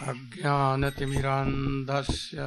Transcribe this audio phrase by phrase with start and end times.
[0.00, 2.38] अज्ञानतिमिरान्धस्य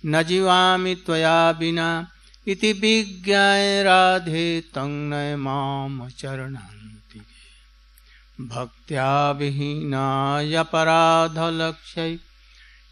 [0.05, 2.11] न जीवामि त्वया विना
[2.47, 12.17] इति विज्ञाय राधे तं नय माँ चरणान्तिके भक्त्या विहीनाय पराधलक्ष्यै,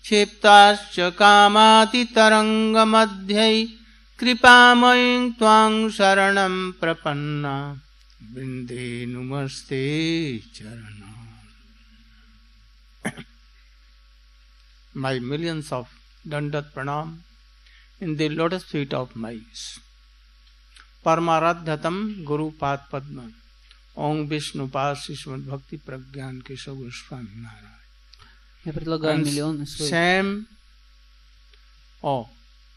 [0.03, 3.67] क्षिप्ताश्च कामातितरङ्गमध्यै
[4.19, 7.81] कृपामयीं त्वां शरणं प्रपन्ना।
[8.33, 9.85] वृन्दे नुमस्ते
[10.55, 11.05] चरणा
[14.95, 15.94] My millions of
[16.26, 17.18] dandat pranam
[18.00, 19.36] in the lotus feet of my
[21.04, 21.96] परमाराध्यतम
[22.28, 23.22] गुरु पाद पद्म
[24.06, 27.78] ओम विष्णु पाद श्रीमद भक्ति प्रज्ञान केशव गोस्वामी महाराज
[28.64, 30.32] Я предлагаю миллионы своих same
[32.02, 32.28] oh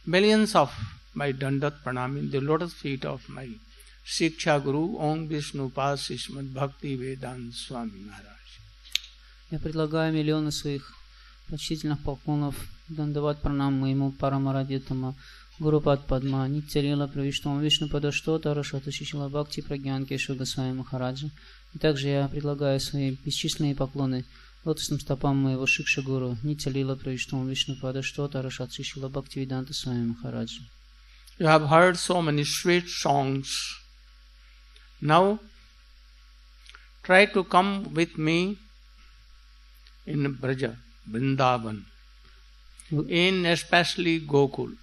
[0.07, 0.77] millions of
[1.21, 3.47] my dandat pranam in the lotus feet of my
[4.17, 10.91] शिक्षा गुरु ओम विष्णु पाद श्रीमद भक्ति वेदांत स्वामी महाराज Я предлагаю миллионы своих
[11.48, 12.54] почтительных поклонов
[12.88, 15.14] Дандават Пранам моему Парамарадитама
[15.58, 21.30] Гуру Пад Падма Нитялила Правиштам Вишну Падаштота Рашата Шишила Бхакти Прагьян Кешу Госвами Махараджа.
[21.74, 24.24] И также я предлагаю свои бесчисленные поклоны
[24.64, 30.62] лотосным стопам моего Шикша Гуру Нитялила Правиштам Вишну Падаштота Рашат Шишила Бхакти Веданта Свами Махараджа.
[31.38, 33.48] You have heard so many sweet songs.
[35.00, 35.38] Now
[37.02, 38.58] try to come with me
[40.04, 40.76] in Braja,
[41.10, 41.84] Vrindavan,
[42.90, 44.76] in especially Gokul.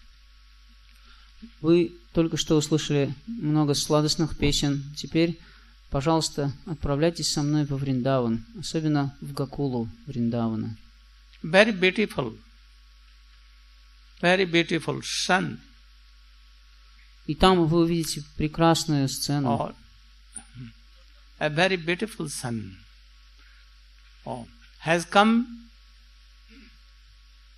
[1.61, 4.83] Вы только что услышали много сладостных песен.
[4.95, 5.39] Теперь,
[5.89, 10.77] пожалуйста, отправляйтесь со мной во Вриндаван, особенно в Гакулу Вриндавана.
[11.43, 12.37] Very beautiful,
[14.21, 15.59] very beautiful sun
[17.27, 19.49] И там вы увидите прекрасную сцену.
[19.49, 19.75] or
[21.39, 22.77] a very beautiful sun
[24.25, 24.47] oh,
[24.79, 25.64] has come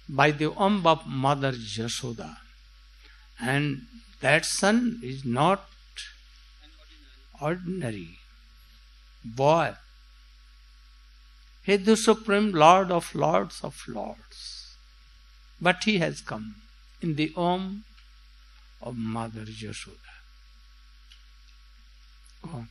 [0.09, 2.37] by the womb of Mother Jashoda.
[3.41, 3.87] And
[4.21, 5.67] that son is not
[7.41, 8.19] ordinary
[9.25, 9.75] boy.
[11.65, 14.77] He is the supreme Lord of Lords of Lords.
[15.61, 16.57] But he has come
[17.01, 17.85] in the womb
[18.81, 20.13] of Mother Jashoda.
[22.43, 22.69] Go on.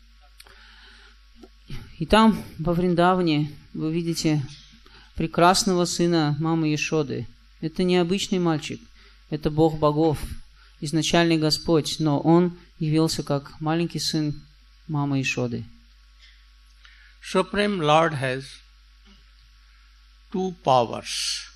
[2.00, 4.42] И там, во Вриндаване, вы видите
[5.17, 7.27] прекрасного сына мамы Ешоды.
[7.61, 8.81] Это не обычный мальчик,
[9.31, 10.19] это Бог богов,
[10.81, 14.41] изначальный Господь, но он явился как маленький сын
[14.87, 15.65] мамы Ешоды.
[17.23, 18.45] Supreme Lord has
[20.31, 21.51] two powers.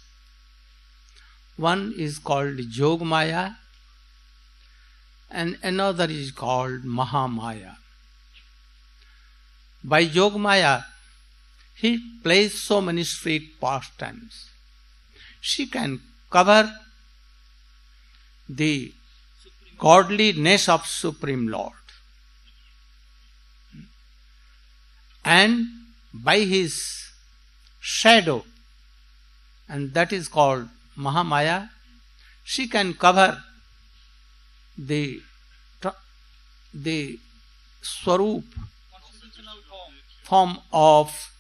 [1.56, 3.54] One is called Jogmaya
[5.30, 7.76] and another is called Mahamaya.
[9.84, 10.84] By Jogmaya,
[11.80, 14.50] he plays so many sweet pastimes.
[15.40, 16.00] She can
[16.30, 16.72] cover
[18.48, 18.92] the
[19.78, 21.72] godliness of Supreme Lord.
[25.24, 25.66] and
[26.12, 26.74] by his
[27.80, 28.44] shadow,
[29.68, 31.70] and that is called Mahamaya,
[32.44, 33.42] she can cover
[34.76, 35.22] the
[36.72, 37.18] the
[37.82, 38.44] swarup
[40.22, 41.32] form of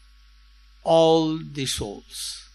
[0.84, 2.48] all the souls,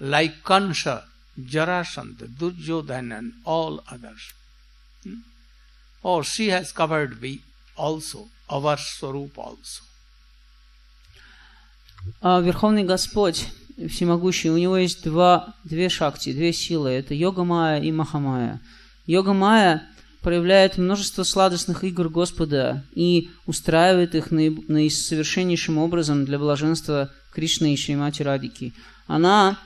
[0.00, 1.04] like Kansha,
[1.38, 4.32] Jarasandha, Duryodhana, and all others.
[5.04, 5.20] Hmm?
[6.04, 7.40] Oh, she has covered me
[7.76, 9.82] also, our Swarup also.
[12.22, 13.48] А Верховный Господь,
[13.88, 16.90] Всемогущий, у него есть два, две шакти, две силы.
[16.90, 18.60] Это йога майя и махамая.
[19.06, 19.86] Йога майя
[20.28, 28.20] проявляет множество сладостных игр Господа и устраивает их наисовершеннейшим образом для блаженства Кришны и Шримати
[28.20, 28.74] Радики.
[29.06, 29.58] Она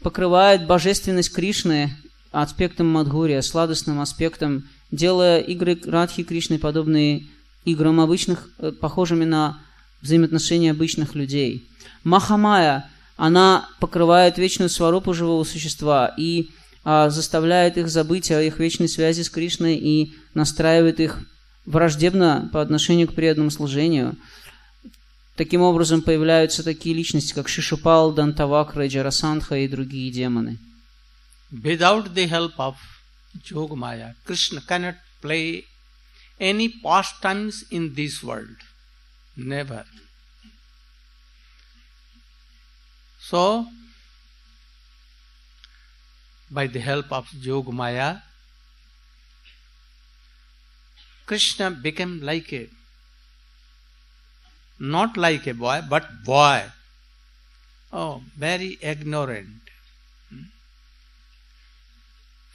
[0.00, 1.92] покрывает божественность Кришны
[2.30, 7.26] аспектом Мадхурия, сладостным аспектом, делая игры Радхи Кришны подобные
[7.64, 9.60] играм обычных, э, похожими на
[10.02, 11.68] взаимоотношения обычных людей.
[12.04, 16.50] Махамая, она покрывает вечную сварупу живого существа и
[16.84, 21.20] а, заставляет их забыть о их вечной связи с Кришной и настраивает их
[21.64, 24.16] враждебно по отношению к преданному служению.
[25.36, 30.58] Таким образом появляются такие личности, как Шишупал, Дантавакра, Джарасандха и другие демоны.
[31.50, 32.76] Without the help of
[33.50, 35.64] Yogamaya, Krishna cannot play
[36.40, 38.56] any pastimes in this world.
[39.36, 39.84] Never.
[43.20, 43.66] So,
[46.52, 48.22] by the help of Yogamaya,
[51.26, 52.68] Krishna became like a
[54.78, 56.64] not like a boy, but boy.
[57.92, 59.70] Oh, very ignorant.
[60.28, 60.42] Hmm.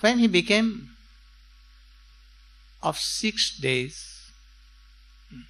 [0.01, 0.89] When he became
[2.83, 4.29] of six days,
[5.29, 5.41] hmm,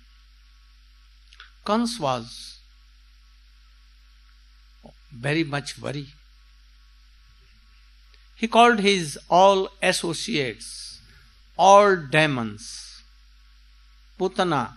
[1.65, 2.59] Kans was
[5.11, 6.16] very much worried.
[8.37, 10.99] He called his all associates,
[11.57, 13.01] all demons,
[14.19, 14.73] Putana,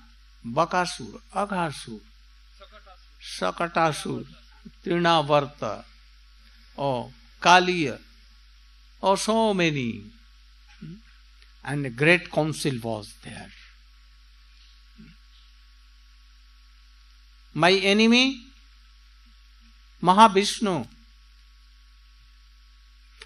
[0.47, 2.01] Bakasur, Aghasur,
[3.23, 4.25] Sakatasur,
[4.83, 5.85] Trinavarta,
[6.79, 7.11] oh,
[7.41, 7.99] Kaliya,
[9.03, 10.05] oh, so many.
[11.63, 13.51] And a great council was there.
[17.53, 18.41] My enemy,
[20.03, 20.87] Mahavishnu,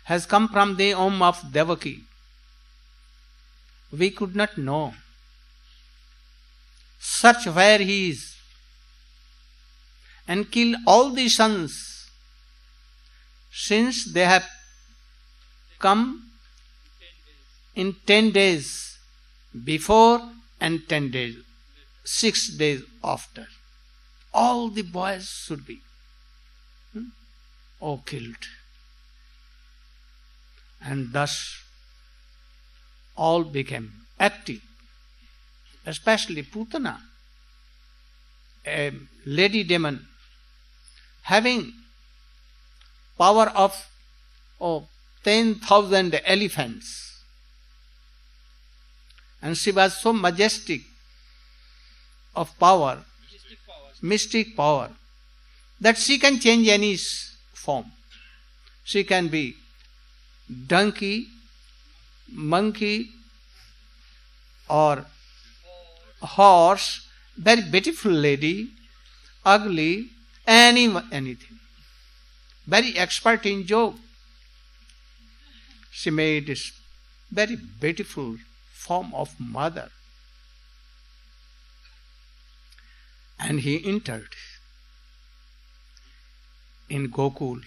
[0.05, 2.05] has come from the home of Devaki.
[3.91, 4.95] We could not know.
[6.99, 8.35] Search where he is
[10.27, 12.11] and kill all the sons
[13.53, 14.47] since they have
[15.79, 16.31] come
[17.75, 18.99] in 10 days
[19.65, 20.21] before
[20.61, 21.37] and 10 days,
[22.05, 23.47] 6 days after.
[24.33, 25.81] All the boys should be
[26.93, 27.09] hmm,
[27.81, 28.49] all killed.
[30.85, 31.63] And thus
[33.17, 34.61] all became active,
[35.87, 36.99] especially Putana,
[38.67, 38.93] a
[39.25, 40.07] lady demon,
[41.23, 41.73] having
[43.17, 43.89] power of
[44.61, 44.87] oh,
[45.23, 47.21] 10,000 elephants.
[49.41, 50.83] And she was so majestic
[52.35, 53.05] of power,
[54.03, 54.91] mystic power,
[55.81, 56.97] that she can change any
[57.53, 57.87] form.
[58.85, 59.57] She can be
[60.67, 61.29] donkey,
[62.31, 63.11] monkey,
[64.69, 65.07] or
[66.21, 67.07] horse,
[67.37, 68.71] very beautiful lady,
[69.45, 70.11] ugly,
[70.47, 71.59] any anything.
[72.67, 73.97] Very expert in joke.
[75.91, 76.73] She made this
[77.31, 78.37] very beautiful
[78.73, 79.91] form of mother.
[83.39, 84.29] And he entered
[86.89, 87.63] in Gokul,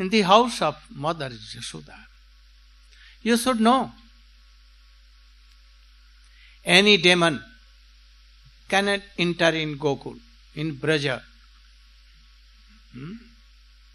[0.00, 1.94] in the house of Mother Yashoda.
[3.22, 3.92] You should know
[6.64, 7.42] any demon
[8.68, 10.18] cannot enter in Gokul,
[10.54, 11.22] in Braja.
[12.94, 13.12] Hmm?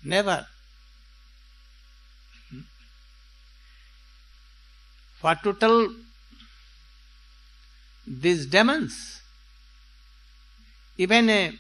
[0.04, 0.46] Never.
[2.52, 2.60] Hmm?
[5.22, 5.90] What to tell
[8.06, 9.22] these demons?
[11.00, 11.54] Even a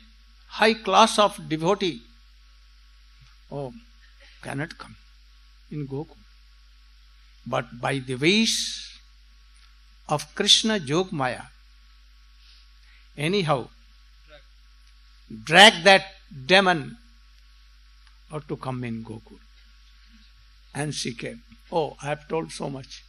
[0.48, 2.02] high class of devotee
[3.52, 3.74] oh,
[4.46, 4.96] cannot come
[5.72, 6.22] in Gokul.
[7.46, 8.56] But by the wish
[10.08, 11.46] of Krishna Jogmaya,
[13.18, 13.70] anyhow,
[15.50, 16.04] drag that
[16.54, 16.98] demon
[18.32, 19.40] or to come in Gokul.
[20.74, 21.42] And she came.
[21.72, 23.04] Oh, I have told so much.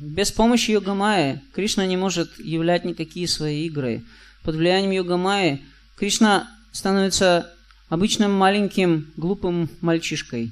[0.00, 4.02] Без помощи Йогамайи Кришна не может являть никакие свои игры.
[4.42, 5.64] Под влиянием Йогамайи
[5.96, 7.54] Кришна становится
[7.94, 10.50] обычным маленьким глупым мальчишкой.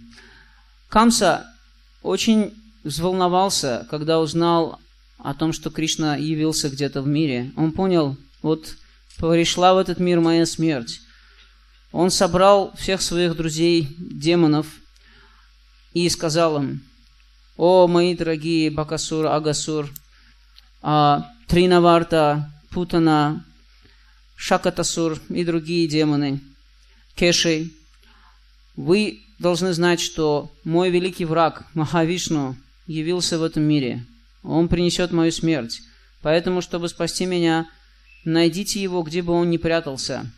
[0.89, 1.45] Камса
[2.01, 4.79] очень взволновался, когда узнал
[5.19, 7.51] о том, что Кришна явился где-то в мире.
[7.57, 8.77] Он понял, вот
[9.19, 11.01] пришла в этот мир моя смерть.
[11.91, 14.69] Он собрал всех своих друзей демонов
[15.95, 16.81] и сказал им,
[17.57, 19.91] О, мои дорогие Бакасур, Агасур,
[20.81, 23.45] а, Тринаварта, Путана,
[24.37, 26.41] Шакатасур и другие демоны,
[27.15, 27.75] Кешей,
[28.77, 34.07] вы должны знать, что мой великий враг Махавишну явился в этом мире.
[34.43, 35.83] Он принесет мою смерть.
[36.23, 37.69] Поэтому, чтобы спасти меня,
[38.25, 40.31] найдите его, где бы он ни прятался.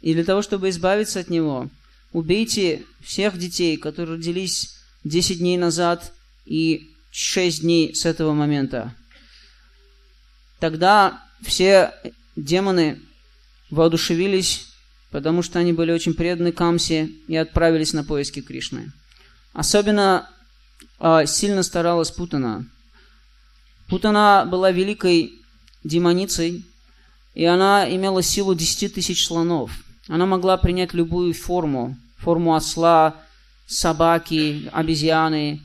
[0.00, 1.68] И для того, чтобы избавиться от него,
[2.12, 6.12] убейте всех детей, которые родились 10 дней назад
[6.44, 8.94] и 6 дней с этого момента.
[10.60, 11.92] Тогда все
[12.36, 13.00] демоны
[13.70, 14.71] воодушевились,
[15.12, 18.92] потому что они были очень преданы Камсе и отправились на поиски Кришны.
[19.52, 20.28] Особенно
[20.98, 22.66] э, сильно старалась Путана.
[23.88, 25.34] Путана была великой
[25.84, 26.64] демоницей,
[27.34, 29.70] и она имела силу 10 тысяч слонов.
[30.08, 33.16] Она могла принять любую форму, форму осла,
[33.66, 35.60] собаки, обезьяны,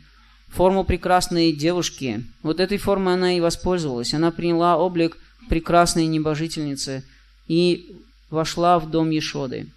[0.50, 2.26] форму прекрасной девушки.
[2.44, 4.14] Вот этой формой она и воспользовалась.
[4.14, 7.06] Она приняла облик прекрасной небожительницы
[7.48, 7.98] и
[8.30, 9.68] вошла в дом Ешоды.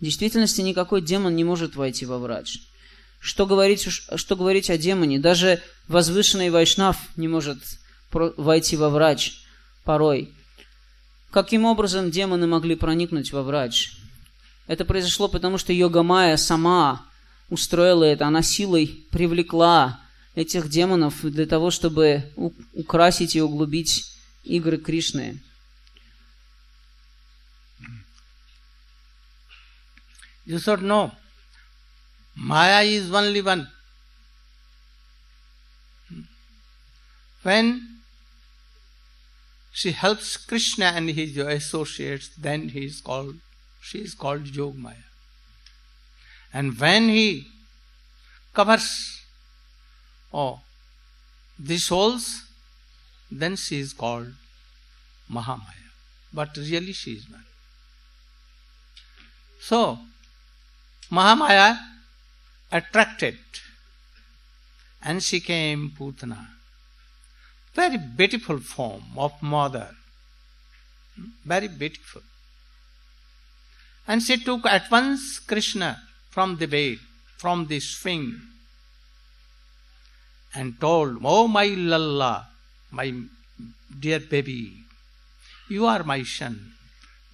[0.00, 2.60] В действительности никакой демон не может войти во врач.
[3.20, 5.18] Что говорить, что говорить о демоне?
[5.18, 7.58] Даже возвышенный вайшнав не может
[8.12, 9.40] войти во врач
[9.84, 10.32] порой.
[11.30, 13.92] Каким образом демоны могли проникнуть во врач?
[14.66, 17.04] Это произошло потому, что Йога Майя сама
[17.50, 20.00] устроила это, она силой привлекла
[20.34, 22.24] этих демонов для того, чтобы
[22.72, 24.12] украсить и углубить
[24.44, 25.40] игры Кришны.
[30.48, 31.12] You should know,
[32.34, 33.68] Maya is only one.
[37.42, 37.98] When
[39.72, 43.34] she helps Krishna and his associates, then he is called,
[43.82, 45.04] she is called Yogmaya.
[46.54, 47.46] And when he
[48.54, 49.20] covers
[50.32, 50.60] oh,
[51.58, 52.44] the souls,
[53.30, 54.32] then she is called
[55.30, 55.90] Mahamaya.
[56.32, 57.44] But really she is one.
[59.60, 59.98] So,
[61.10, 61.78] Mahamaya
[62.70, 63.38] attracted
[65.02, 66.46] and she came Putana.
[67.74, 69.90] Very beautiful form of mother.
[71.44, 72.22] Very beautiful.
[74.06, 76.98] And she took at once Krishna from the bed,
[77.36, 78.40] from the swing,
[80.54, 82.48] and told, Oh, my Lalla,
[82.90, 83.12] my
[84.00, 84.74] dear baby,
[85.68, 86.72] you are my son,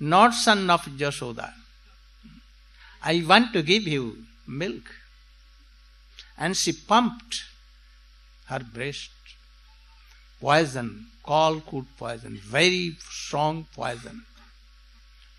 [0.01, 1.53] not son of Jashoda.
[3.05, 4.91] I want to give you milk.
[6.39, 7.45] And she pumped
[8.47, 9.11] her breast.
[10.41, 14.25] Poison, Kalkut poison, very strong poison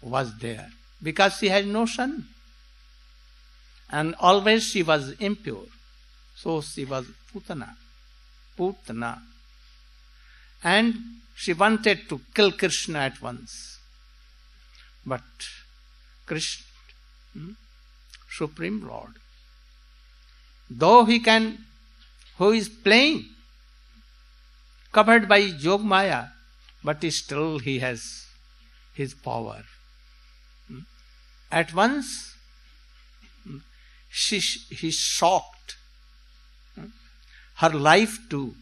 [0.02, 0.70] was there
[1.02, 2.28] because she had no son.
[3.90, 5.66] And always she was impure.
[6.36, 7.76] So she was Putana.
[8.58, 9.20] Putana.
[10.64, 10.96] And
[11.36, 13.78] she wanted to kill Krishna at once.
[15.06, 15.22] But
[16.26, 16.66] Krishna
[17.36, 17.52] Hmm?
[18.32, 19.14] Supreme Lord.
[20.70, 21.66] Though he can,
[22.38, 23.26] who is playing,
[24.92, 26.26] covered by Jog Maya,
[26.84, 28.26] but still he has
[28.94, 29.64] his power.
[30.68, 30.80] Hmm?
[31.52, 32.36] At once,
[33.44, 33.58] hmm,
[34.10, 35.76] she, he shocked
[37.58, 38.56] her life too,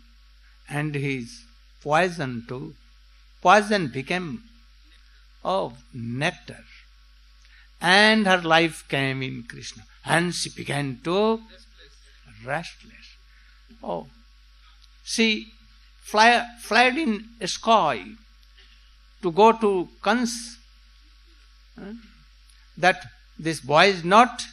[0.70, 1.42] and his
[1.82, 2.76] poison too.
[3.42, 4.44] Poison became
[5.44, 6.64] of nectar
[7.84, 9.84] and her life came in Krishna.
[10.06, 11.42] And she began to
[12.46, 13.18] restless.
[13.84, 14.08] Oh,
[15.04, 15.52] she
[16.02, 18.06] fly, fled in sky
[19.22, 20.58] to go to Kans.
[22.78, 23.04] That
[23.38, 24.44] this boy is not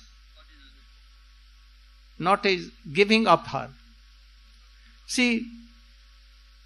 [2.18, 3.70] not is giving up her.
[5.06, 5.50] She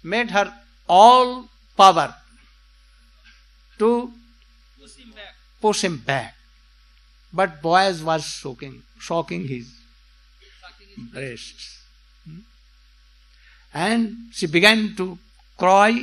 [0.03, 0.53] made her
[0.87, 2.15] all power
[3.79, 4.11] to
[5.61, 6.34] push him back.
[7.35, 9.67] But Boaz was shocking, shocking his
[11.11, 11.81] breasts.
[12.25, 12.39] Hmm?
[13.73, 15.17] And she began to
[15.57, 16.01] cry,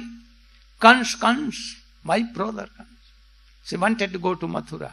[0.78, 2.88] Kans, Kans, my brother Kans.
[3.64, 4.92] She wanted to go to Mathura.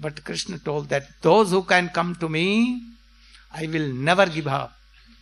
[0.00, 2.82] But Krishna told that those who can come to me,
[3.52, 4.72] I will never give up.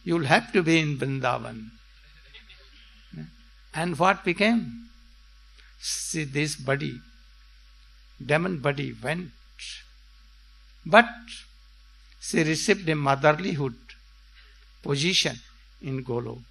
[0.04, 1.70] You'll have to be in Vrindavan.
[3.74, 4.90] And what became?
[5.80, 7.00] See, this body,
[8.24, 9.30] demon body went
[10.88, 11.04] but
[12.18, 13.76] she received a motherlyhood
[14.82, 15.36] position
[15.82, 16.42] in Golok.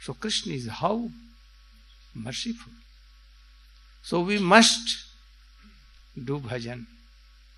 [0.00, 1.08] So Krishna is how
[2.14, 2.72] merciful.
[4.02, 5.04] So we must
[6.16, 6.86] do bhajan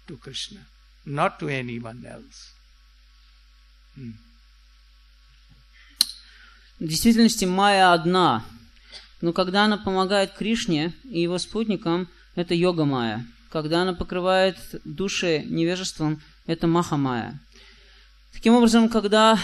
[0.06, 0.60] to Krishna,
[1.06, 2.52] not to anyone else.
[6.78, 8.44] В действительности Майя одна,
[9.20, 13.26] но когда она помогает Кришне и его спутникам, это йога Майя.
[13.50, 17.40] Когда она покрывает души невежеством, это Маха Майя.
[18.32, 19.38] Таким образом, когда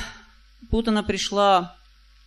[0.70, 1.76] Путана пришла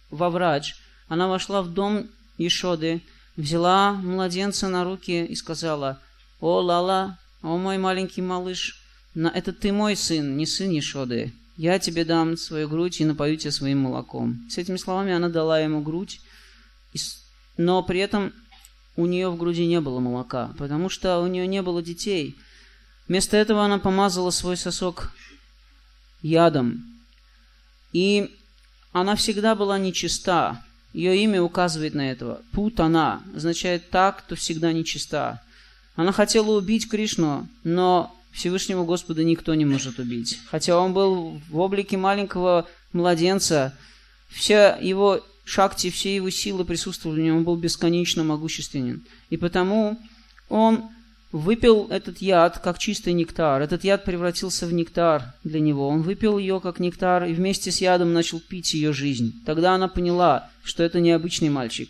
[0.10, 0.76] во врач,
[1.08, 2.08] она вошла в дом
[2.38, 3.02] Ешоды,
[3.36, 6.02] взяла младенца на руки и сказала,
[6.40, 8.84] «О, Лала, о мой маленький малыш,
[9.16, 11.34] это ты мой сын, не сын Ешоды.
[11.56, 14.48] Я тебе дам свою грудь и напою тебя своим молоком».
[14.50, 16.20] С этими словами она дала ему грудь,
[17.58, 18.34] но при этом
[18.98, 22.36] у нее в груди не было молока, потому что у нее не было детей.
[23.08, 25.14] Вместо этого она помазала свой сосок
[26.22, 26.84] ядом.
[27.94, 28.36] И
[28.92, 30.64] она всегда была нечиста.
[30.94, 32.42] Ее имя указывает на этого.
[32.52, 35.42] Путана означает так, кто всегда нечиста.
[35.96, 40.40] Она хотела убить Кришну, но Всевышнего Господа никто не может убить.
[40.50, 43.78] Хотя он был в облике маленького младенца,
[44.30, 49.04] вся его шакти, все его силы присутствовали в нем, он был бесконечно могущественен.
[49.30, 49.98] И потому
[50.50, 50.90] он
[51.32, 53.62] выпил этот яд как чистый нектар.
[53.62, 55.88] Этот яд превратился в нектар для него.
[55.88, 59.42] Он выпил ее как нектар и вместе с ядом начал пить ее жизнь.
[59.46, 61.90] Тогда она поняла, что это необычный мальчик.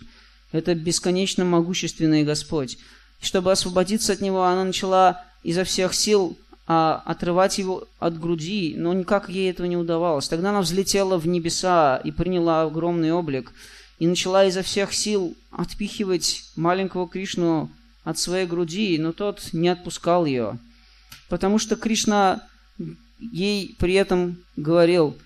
[0.51, 2.77] Это бесконечно могущественный Господь.
[3.19, 6.37] Чтобы освободиться от него, она начала изо всех сил
[6.69, 10.27] а, отрывать его от груди, но никак ей этого не удавалось.
[10.27, 13.53] Тогда она взлетела в небеса и приняла огромный облик,
[13.99, 17.71] и начала изо всех сил отпихивать маленького Кришну
[18.03, 20.59] от своей груди, но тот не отпускал ее.
[21.29, 22.41] Потому что Кришна
[23.19, 25.17] ей при этом говорил,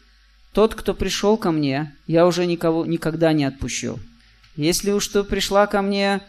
[0.54, 4.00] «Тот, кто пришел ко мне, я уже никого никогда не отпущу.
[4.56, 6.22] Если уж ты пришла ко мне,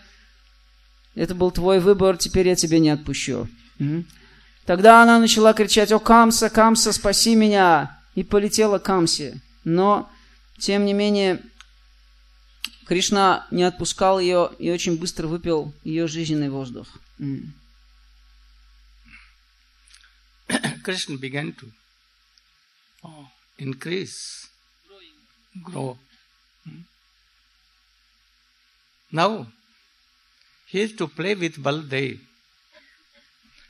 [1.15, 3.47] это был твой выбор, теперь я тебя не отпущу».
[4.65, 9.41] Тогда она начала кричать, «О, Камса, Камса, спаси меня!» и полетела к Камсе.
[9.65, 10.11] Но,
[10.59, 11.43] тем не менее,
[12.87, 16.89] Кришна не отпускал ее и очень быстро выпил ее жизненный воздух.
[20.85, 21.71] Krishna began to
[23.05, 24.49] oh, increase,
[25.63, 25.97] grow.
[29.11, 29.47] Now,
[30.67, 32.19] he is to play with Baldev.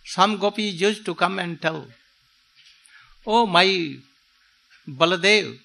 [0.05, 1.87] Some gopis used to come and tell,
[3.27, 3.97] Oh, my
[4.89, 5.59] Baladev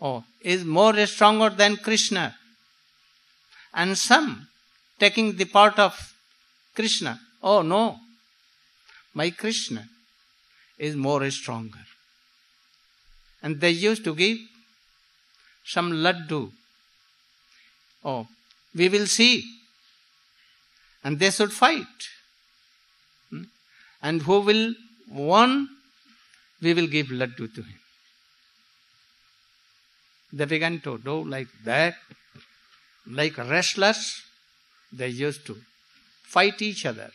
[0.00, 2.36] oh, is more stronger than Krishna.
[3.74, 4.48] And some
[4.98, 6.14] taking the part of
[6.74, 7.98] Krishna, oh no,
[9.14, 9.88] my Krishna
[10.78, 11.84] is more stronger.
[13.42, 14.38] And they used to give
[15.64, 16.52] some laddu.
[18.04, 18.26] Oh,
[18.74, 19.44] we will see.
[21.02, 21.86] And they should fight.
[24.02, 24.74] And who will
[25.10, 25.68] won,
[26.62, 27.80] we will give laddu to him.
[30.32, 31.94] They began to do like that,
[33.06, 34.22] like wrestlers.
[34.92, 35.56] They used to
[36.24, 37.10] fight each other.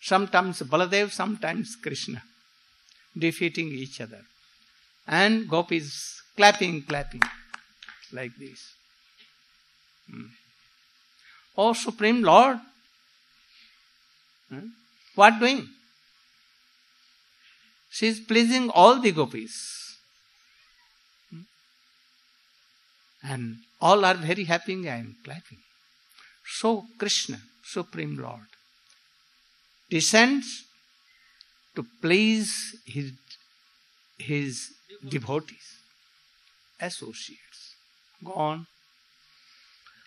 [0.00, 2.22] Sometimes Baladev, sometimes Krishna,
[3.16, 4.20] defeating each other.
[5.06, 7.22] And gopis clapping, clapping,
[8.12, 8.74] like this.
[10.10, 10.26] Hmm.
[11.56, 12.58] Oh, Supreme Lord,
[14.50, 14.68] hmm?
[15.14, 15.66] what doing?
[17.95, 19.97] She is pleasing all the gopis.
[23.23, 25.59] And all are very happy and clapping.
[26.45, 28.47] So Krishna, Supreme Lord,
[29.89, 30.63] descends
[31.75, 33.11] to please his,
[34.17, 34.69] his
[35.07, 35.77] devotees,
[36.79, 37.75] associates.
[38.23, 38.67] Go on.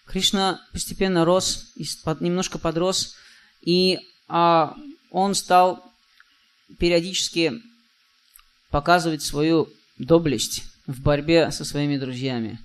[0.07, 1.73] Кришна постепенно рос,
[2.21, 3.14] немножко подрос,
[3.62, 4.75] и а,
[5.11, 5.95] он стал
[6.79, 7.53] периодически
[8.72, 12.60] показывать свою доблесть в борьбе со своими друзьями.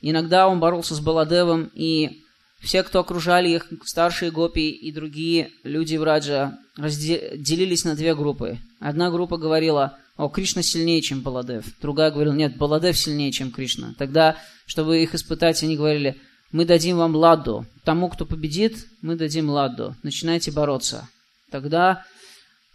[0.00, 2.22] Иногда он боролся с Баладевом, и
[2.60, 8.58] все, кто окружали их, старшие гопи и другие люди в Раджа, разделились на две группы.
[8.80, 11.64] Одна группа говорила, о, Кришна сильнее, чем Баладев.
[11.80, 13.94] Другая говорила, нет, Баладев сильнее, чем Кришна.
[13.98, 16.20] Тогда, чтобы их испытать, они говорили,
[16.52, 17.66] мы дадим вам ладду.
[17.84, 19.94] Тому, кто победит, мы дадим ладду.
[20.02, 21.08] Начинайте бороться.
[21.50, 22.04] Тогда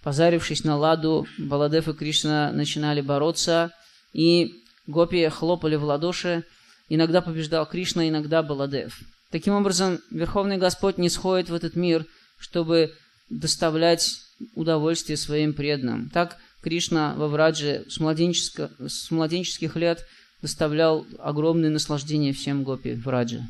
[0.02, 3.72] Позарившись на ладу, Баладев и Кришна начинали бороться,
[4.14, 6.44] и гопи хлопали в ладоши.
[6.90, 9.00] Иногда побеждал Кришна, иногда Баладев.
[9.30, 12.06] Таким образом, Верховный Господь не сходит в этот мир,
[12.38, 12.94] чтобы
[13.30, 14.18] доставлять
[14.56, 16.10] удовольствие своим преданным.
[16.10, 20.06] Так Кришна во Врадже с, с младенческих лет
[20.42, 23.44] доставлял огромное наслаждение всем гопи в Радже.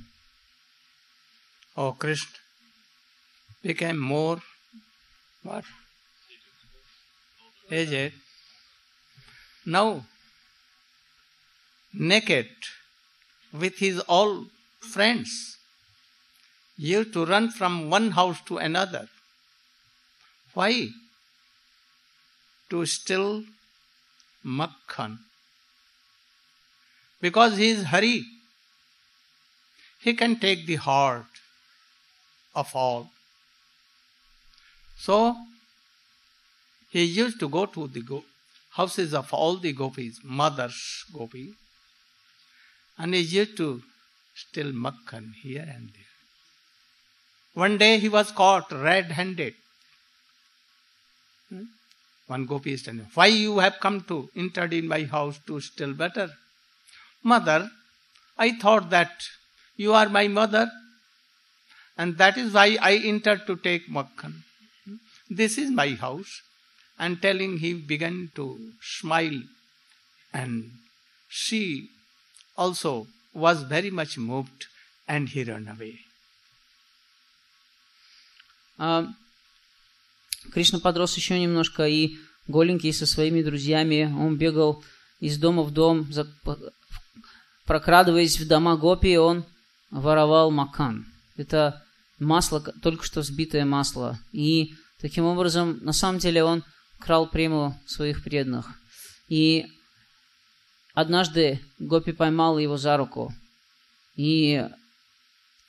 [1.78, 2.28] Oh, Krishna
[3.64, 4.42] became more
[5.44, 5.64] what?
[7.72, 8.12] Is?
[9.66, 10.06] Now,
[11.94, 12.50] naked
[13.54, 14.48] with his all
[14.82, 15.58] friends,
[16.78, 19.08] used to run from one house to another.
[20.54, 20.90] Why?
[22.72, 23.44] To steal
[24.46, 25.20] makhan.
[27.22, 28.26] Because he is hurry.
[30.02, 31.28] He can take the heart
[32.54, 33.12] of all.
[34.98, 35.38] So,
[36.92, 38.26] he used to go to the go-
[38.72, 41.54] houses of all the gopis, mothers gopi,
[42.98, 43.82] and he used to
[44.36, 46.12] steal makhan here and there.
[47.54, 49.54] One day he was caught red-handed.
[51.50, 51.64] Hmm?
[52.28, 55.94] One gopi is telling, Why you have come to entered in my house to steal
[55.94, 56.30] butter?
[57.24, 57.70] Mother,
[58.38, 59.12] I thought that
[59.76, 60.70] you are my mother,
[61.98, 64.44] and that is why I entered to take makhan.
[65.30, 66.42] This is my house.
[67.02, 68.46] And telling he began to
[68.80, 69.42] smile,
[70.32, 70.54] and
[71.28, 71.90] she
[72.56, 74.68] also was very much moved,
[75.08, 75.96] and he ran away.
[78.78, 79.08] А,
[80.54, 84.84] Кришна подрос еще немножко, и голенький со своими друзьями, он бегал
[85.20, 86.08] из дома в дом,
[87.66, 89.44] прокрадываясь в дома гопи, он
[89.90, 91.08] воровал макан.
[91.36, 91.84] Это
[92.20, 94.20] масло, только что взбитое масло.
[94.32, 96.64] И таким образом, на самом деле, он
[97.02, 98.68] крал прему своих преданных.
[99.28, 99.66] И
[100.94, 103.34] однажды Гопи поймала его за руку.
[104.16, 104.66] И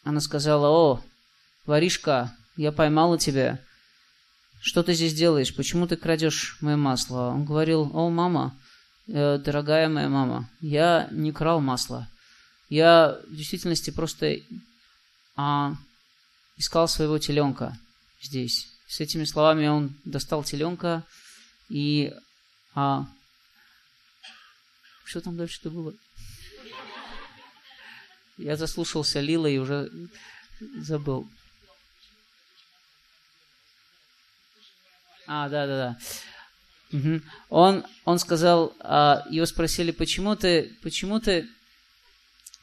[0.04, 1.00] она сказала, о,
[1.64, 3.60] воришка, я поймала тебя.
[4.60, 5.54] Что ты здесь делаешь?
[5.54, 7.30] Почему ты крадешь мое масло?
[7.30, 8.56] Он говорил, о, мама,
[9.08, 12.08] э, дорогая моя мама, я не крал масло.
[12.68, 14.36] Я в действительности просто
[15.36, 15.74] а,
[16.56, 17.76] искал своего теленка
[18.20, 18.68] здесь.
[18.88, 21.04] С этими словами он достал теленка
[21.72, 22.12] и...
[22.74, 23.06] А,
[25.04, 25.94] что там дальше-то было?
[28.36, 29.90] Я заслушался Лила и уже
[30.76, 31.26] забыл.
[35.26, 35.98] А, да, да, да.
[36.98, 37.22] Мгм.
[37.48, 41.48] Он, он сказал, а, его спросили, почему ты, почему ты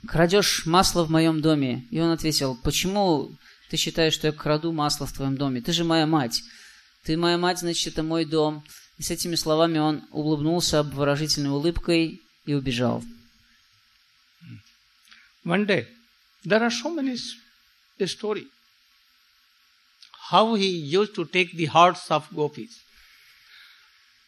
[0.08, 1.88] крадешь масло в моем доме?
[1.90, 3.36] И он ответил, почему
[3.72, 5.62] ты считаешь, что я краду масло в твоем доме?
[5.62, 6.44] Ты же моя мать.
[7.04, 8.64] Ты моя мать, значит, это мой дом.
[9.00, 13.02] И с этими словами он улыбнулся обворожительной улыбкой и убежал.
[15.46, 15.88] One day,
[16.44, 17.18] there are so many
[18.06, 18.48] story
[20.30, 22.82] how he used to take the hearts of gopis.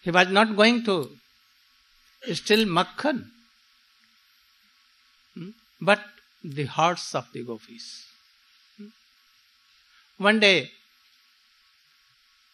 [0.03, 1.17] He was not going to
[2.33, 3.29] steal makhan,
[5.35, 5.49] hmm,
[5.81, 5.99] but
[6.43, 8.05] the hearts of the gopis.
[8.77, 8.87] Hmm.
[10.17, 10.71] One day,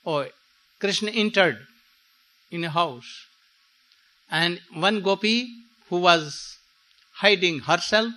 [0.04, 0.26] oh,
[0.80, 1.60] Krishna entered
[2.52, 3.26] in a house,
[4.32, 5.50] and one gopi
[5.90, 6.58] who was
[7.16, 8.14] hiding herself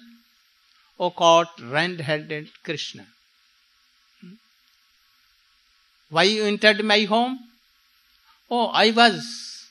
[0.98, 3.06] or caught red-handed Krishna.
[6.10, 7.38] Why you entered my home?
[8.50, 9.66] Oh, I was.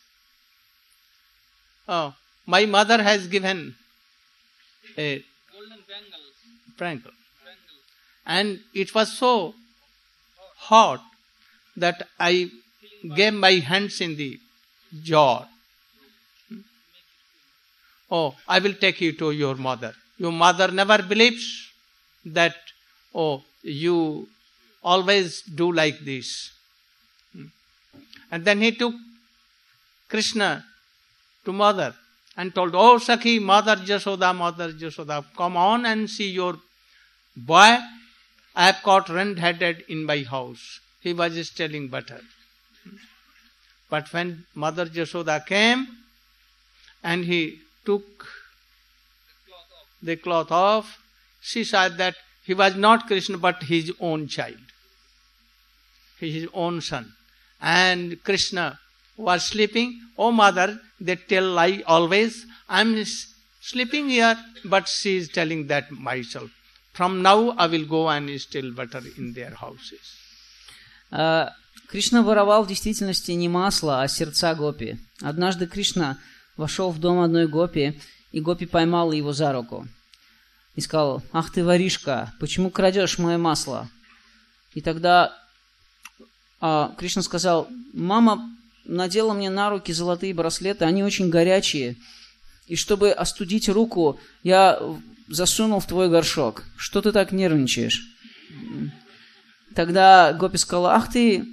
[1.87, 3.75] Oh, my mother has given
[4.97, 5.79] a golden
[6.77, 7.11] bangle,
[8.25, 9.53] and it was so
[10.57, 11.01] hot
[11.75, 12.49] that I
[13.15, 14.39] gave my hands in the
[15.03, 15.47] jar.
[18.11, 19.93] Oh, I will take you to your mother.
[20.17, 21.71] Your mother never believes
[22.25, 22.55] that,
[23.13, 24.27] oh, you
[24.83, 26.51] always do like this.
[28.31, 28.93] And then he took
[30.07, 30.65] Krishna
[31.45, 31.93] to mother
[32.37, 36.57] and told, Oh, Sakhi, mother Jasoda, mother Jasoda, come on and see your
[37.35, 37.77] boy.
[38.55, 40.79] I have caught red-headed in my house.
[41.01, 42.21] He was stealing butter.
[43.89, 45.87] But when Mother Jasoda came
[47.03, 48.27] and he took
[50.01, 50.99] the cloth off,
[51.41, 54.57] she said that he was not Krishna but his own child,
[56.19, 57.13] his own son.
[57.61, 58.79] And Krishna
[59.17, 59.99] was sleeping.
[60.17, 62.45] Oh, mother, they tell lie always.
[62.69, 63.03] I'm
[63.59, 66.49] sleeping here, but she is telling that myself.
[66.93, 70.15] From now I will go and steal butter in their houses.
[71.11, 71.49] А,
[71.89, 74.99] Кришна воровал в действительности не масло, а сердца гопи.
[75.21, 76.19] Однажды Кришна
[76.55, 77.99] вошел в дом одной гопи,
[78.31, 79.87] и гопи поймала его за руку.
[80.75, 83.89] И сказал, ах ты воришка, почему крадешь мое масло?
[84.75, 85.35] И тогда
[86.61, 91.97] а, Кришна сказал, мама надела мне на руки золотые браслеты, они очень горячие.
[92.67, 94.79] И чтобы остудить руку, я
[95.27, 96.65] засунул в твой горшок.
[96.77, 98.03] Что ты так нервничаешь?
[99.73, 101.47] Тогда Гопи сказала, ах ты,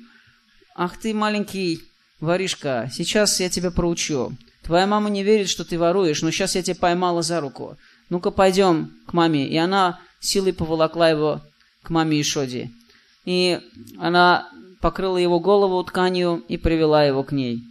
[0.76, 1.82] ах ты маленький
[2.20, 4.32] воришка, сейчас я тебя проучу.
[4.62, 7.76] твоя мама не верит, что ты воруешь, но сейчас я тебя поймала за руку.
[8.10, 9.48] Ну-ка пойдем к маме.
[9.48, 11.40] И она силой поволокла его
[11.82, 12.70] к маме Ишоде.
[13.24, 13.60] И
[13.98, 14.48] она
[14.80, 17.64] покрыла его голову тканью и привела его к ней.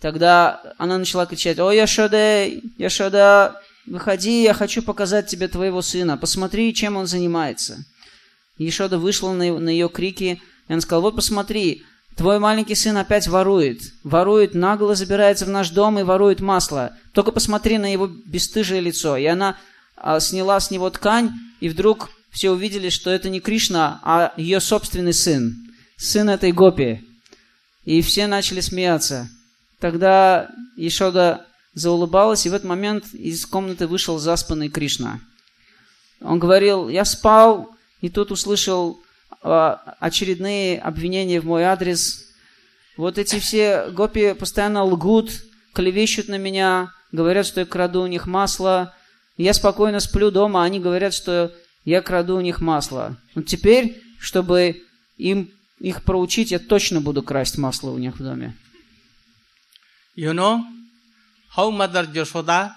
[0.00, 6.74] Тогда она начала кричать, «О, Яшоде, Яшода, выходи, я хочу показать тебе твоего сына, посмотри,
[6.74, 7.84] чем он занимается».
[8.56, 11.82] Ешода вышла на, ее крики, и он сказал, вот посмотри,
[12.16, 16.96] твой маленький сын опять ворует, ворует, нагло забирается в наш дом и ворует масло.
[17.12, 19.16] Только посмотри на его бесстыжее лицо.
[19.16, 19.56] И она
[19.96, 24.60] а, сняла с него ткань, и вдруг все увидели, что это не Кришна, а ее
[24.60, 25.56] собственный сын,
[25.96, 27.04] сын этой гопи.
[27.84, 29.28] И все начали смеяться.
[29.78, 35.20] Тогда Ешода заулыбалась, и в этот момент из комнаты вышел заспанный Кришна.
[36.20, 39.00] Он говорил, я спал, и тут услышал
[39.42, 42.26] очередные обвинения в мой адрес.
[42.96, 45.30] Вот эти все гопи постоянно лгут,
[45.72, 48.94] клевещут на меня, говорят, что я краду у них масло.
[49.36, 53.16] Я спокойно сплю дома, а они говорят, что я краду у них масло.
[53.34, 54.82] Вот теперь, чтобы
[55.16, 58.54] им их проучить, я точно буду красть масло у них в доме.
[60.16, 60.60] You know
[61.56, 62.72] how Mother Yashoda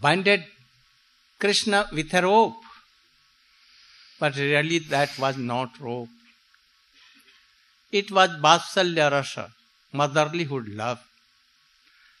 [0.00, 0.44] binded
[1.38, 2.54] Krishna with a rope.
[4.18, 6.08] But really that was not rope.
[7.90, 9.50] It was Vatsalya Rasa,
[9.94, 11.00] motherlyhood love.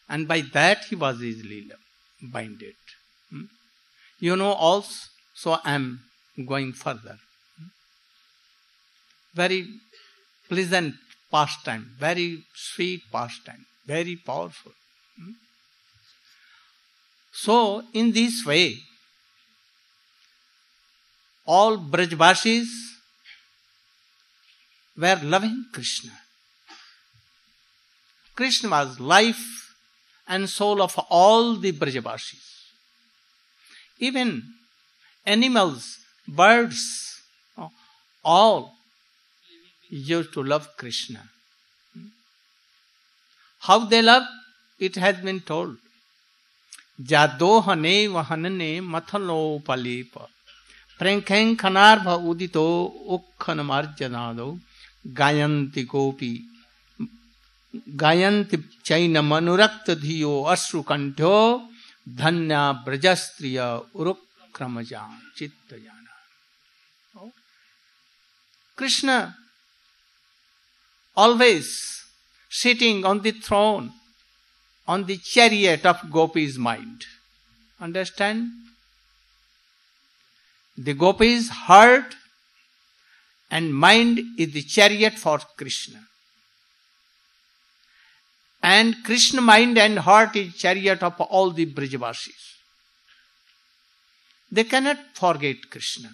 [0.08, 1.70] And by that he was easily
[2.22, 2.74] binded.
[3.30, 3.42] Hmm?
[4.20, 4.94] You know also,
[5.34, 6.00] so I am
[6.46, 7.18] going further.
[7.58, 7.66] Hmm?
[9.34, 9.68] Very
[10.48, 10.94] pleasant
[11.30, 14.72] pastime, very sweet pastime, very powerful.
[15.20, 15.32] Hmm?
[17.32, 18.78] So, in this way,
[21.48, 22.68] all Brajvasis
[24.96, 26.12] were loving Krishna.
[28.36, 29.44] Krishna was life
[30.28, 32.44] and soul of all the Brajavasis.
[33.98, 34.42] Even
[35.24, 37.22] animals, birds,
[38.22, 38.74] all
[39.88, 41.22] used to love Krishna.
[43.60, 44.24] How they love?
[44.78, 45.78] It has been told.
[47.02, 49.64] Jadohane vahanane mathalo
[50.98, 52.66] प्रेङ्खेङ्खनार्भ उदितो
[53.14, 54.50] ओक्खनमार्जनादौ
[55.20, 56.32] गायन्ति कोऽपि
[58.02, 58.56] गायन्ति
[58.86, 61.36] अश्रु अश्रुकण्ठ्यो
[62.06, 63.58] धन्या ब्रजस्त्रिय
[65.36, 66.14] चित्त जाना।
[68.78, 69.08] Krishna
[71.16, 71.66] always
[72.50, 73.90] sitting on the throne
[74.88, 77.04] on the chariot of gopis mind
[77.80, 78.67] understand
[80.78, 82.14] The Gopi's heart
[83.50, 85.98] and mind is the chariot for Krishna.
[88.62, 92.54] And Krishna mind and heart is chariot of all the Brajavasis.
[94.52, 96.10] They cannot forget Krishna.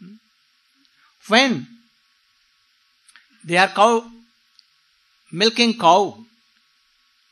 [0.00, 0.14] Hmm?
[1.28, 1.66] When
[3.44, 4.04] they are cow
[5.32, 6.18] milking cow,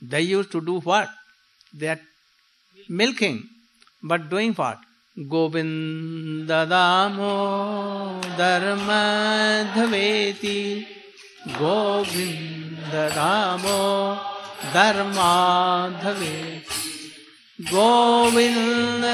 [0.00, 1.10] they used to do what?
[1.74, 2.00] They are
[2.88, 3.42] milking,
[4.02, 4.78] but doing what?
[5.18, 10.60] Govinda Damodara मधवेति
[11.58, 13.80] गोविंद दामो
[14.74, 16.36] धर्माधवे
[17.72, 19.04] Govinda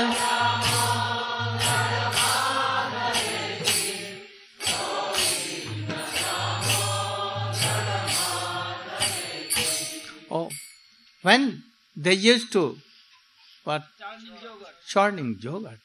[11.24, 11.62] When
[11.96, 12.76] they used to,
[13.64, 15.83] what churning yogurt churning yogurt,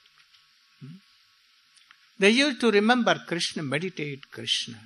[2.20, 4.78] They used to remember Krishna, meditate Krishna,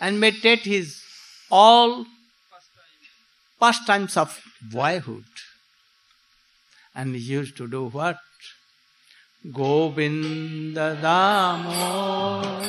[0.00, 1.02] and meditate his
[1.50, 2.06] all
[3.60, 5.24] pastimes of boyhood.
[6.94, 8.18] And he used to do what?
[9.52, 12.64] Govinda Damodar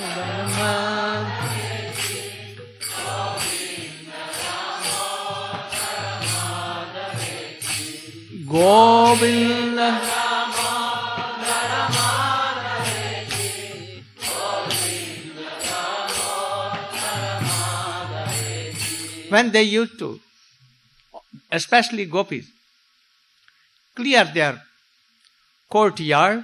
[19.29, 20.19] when they used to,
[21.51, 22.45] especially gopis,
[23.95, 24.61] clear their
[25.69, 26.43] courtyard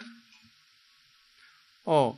[1.85, 2.15] or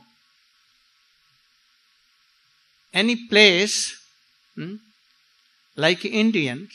[2.92, 3.96] any place
[4.54, 4.74] hmm,
[5.76, 6.70] like Indians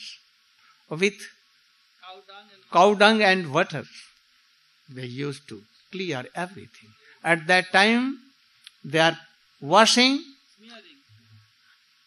[0.90, 1.14] with
[2.72, 3.84] cow dung and water,
[4.90, 6.90] they used to clear everything.
[7.24, 8.20] At that time,
[8.84, 9.18] they are
[9.62, 10.24] washing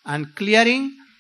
[0.05, 0.97] and clearing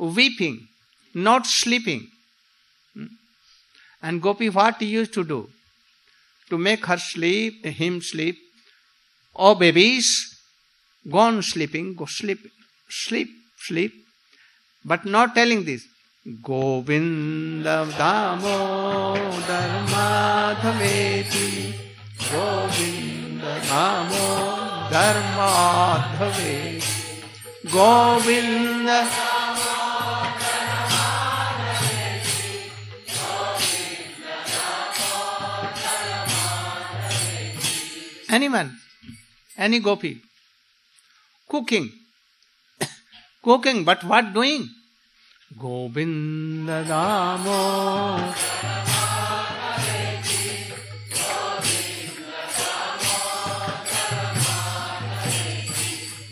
[0.00, 0.66] weeping,
[1.14, 2.08] not sleeping.
[4.02, 5.48] And Gopi, what he used to do?
[6.48, 8.36] To make her sleep, him sleep.
[9.36, 10.36] Oh, babies,
[11.08, 12.38] go on sleeping, go sleep,
[12.88, 13.92] sleep, sleep.
[14.84, 15.84] But not telling this.
[16.42, 19.16] Govinda Damodar
[19.88, 21.74] Madhaveti
[22.30, 26.82] Govinda Damodar Madhaveti
[27.70, 29.29] Govinda
[38.30, 38.78] Anyone,
[39.58, 40.22] any gopi,
[41.48, 41.90] cooking,
[43.42, 44.68] cooking, but what doing?
[45.58, 48.30] Govinda Damo.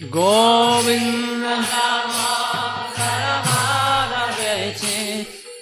[0.08, 1.56] Govinda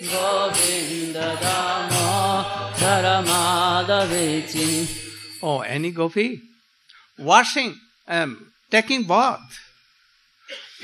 [0.05, 2.05] Govinda Damo.
[2.77, 5.06] Daramadaveti
[5.42, 6.40] Oh, any gopi?
[7.18, 7.75] Washing,
[8.09, 9.40] um, taking bath,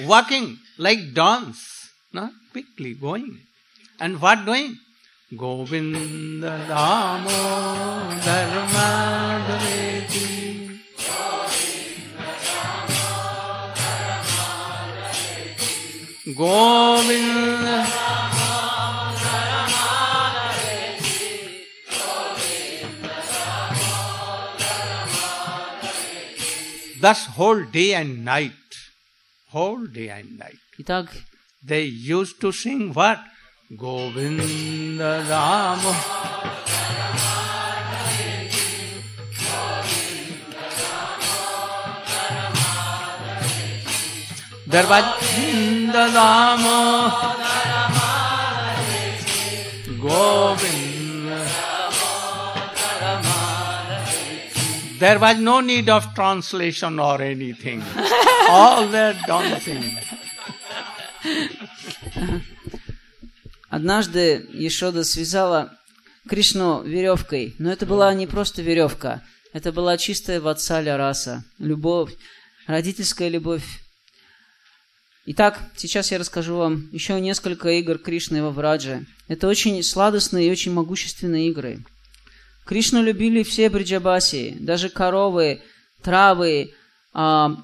[0.00, 2.30] walking like dance, no?
[2.52, 3.38] quickly going.
[4.00, 4.76] And what doing?
[5.36, 7.30] Govinda Damo
[8.20, 10.78] Dharmadaveti.
[16.36, 18.01] Govinda
[27.01, 28.51] Thus whole day and night,
[29.49, 30.59] whole day and night.
[30.79, 31.07] Итак,
[31.63, 33.19] They used to sing what?
[33.75, 35.93] Govinda Rama.
[44.67, 47.35] Darvaja Rama.
[49.99, 50.80] Govinda.
[55.02, 57.82] There was no need of translation or anything.
[58.48, 59.98] All were dancing.
[63.68, 65.76] Однажды Ешода связала
[66.28, 72.12] Кришну веревкой, но это была не просто веревка, это была чистая ватсаля раса, любовь,
[72.68, 73.64] родительская любовь.
[75.26, 79.04] Итак, сейчас я расскажу вам еще несколько игр Кришны во Врадже.
[79.26, 81.84] Это очень сладостные и очень могущественные игры.
[82.64, 85.62] Кришну любили все бриджабаси, даже коровы,
[86.02, 86.74] травы,
[87.12, 87.56] а,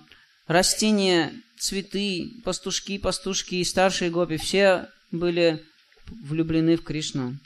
[0.46, 4.36] растения, цветы, пастушки, пастушки и старшие гопи.
[4.36, 5.64] Все были
[6.06, 7.38] влюблены в Кришну.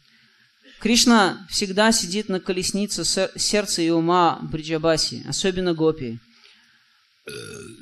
[0.80, 6.18] Кришна всегда сидит на колеснице сердца и ума Бриджабаси, особенно гопи.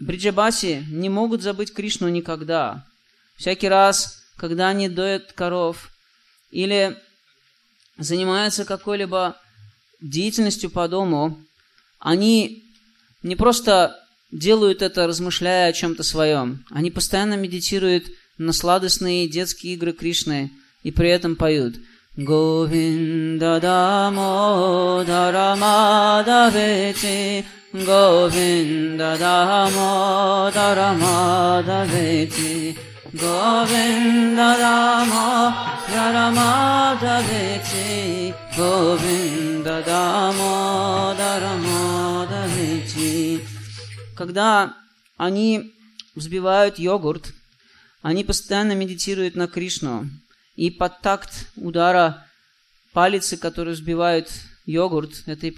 [0.01, 2.85] Бриджабаси не могут забыть Кришну никогда.
[3.37, 5.91] Всякий раз, когда они доят коров
[6.51, 6.97] или
[7.97, 9.37] занимаются какой-либо
[10.01, 11.39] деятельностью по дому,
[11.99, 12.65] они
[13.23, 13.95] не просто
[14.33, 16.65] делают это, размышляя о чем-то своем.
[16.71, 18.07] Они постоянно медитируют
[18.39, 20.51] на сладостные детские игры Кришны
[20.83, 21.77] и при этом поют
[22.17, 32.77] Говинда дамо дарамадавити Говинда дамо дарамадавити
[33.13, 35.55] Говинда дамо
[35.95, 39.50] дарамадавити Говинда дамо дарамадавити
[44.17, 44.75] Когда
[45.17, 45.73] они
[46.15, 47.33] взбивают йогурт,
[48.03, 50.09] они постоянно медитируют на Кришну.
[50.57, 52.27] И под такт удара
[52.93, 54.31] палицы, которые взбивают
[54.67, 55.57] йогурт, этой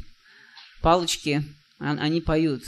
[0.81, 1.45] палочки,
[1.79, 2.63] они поют.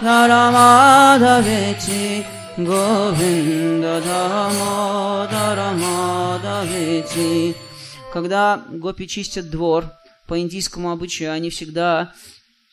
[0.00, 2.24] дамодара мадавечи,
[2.56, 7.54] Говинда дамодара мадавечи.
[8.12, 9.90] Когда гопи чистят двор,
[10.26, 12.14] по индийскому обычаю, они всегда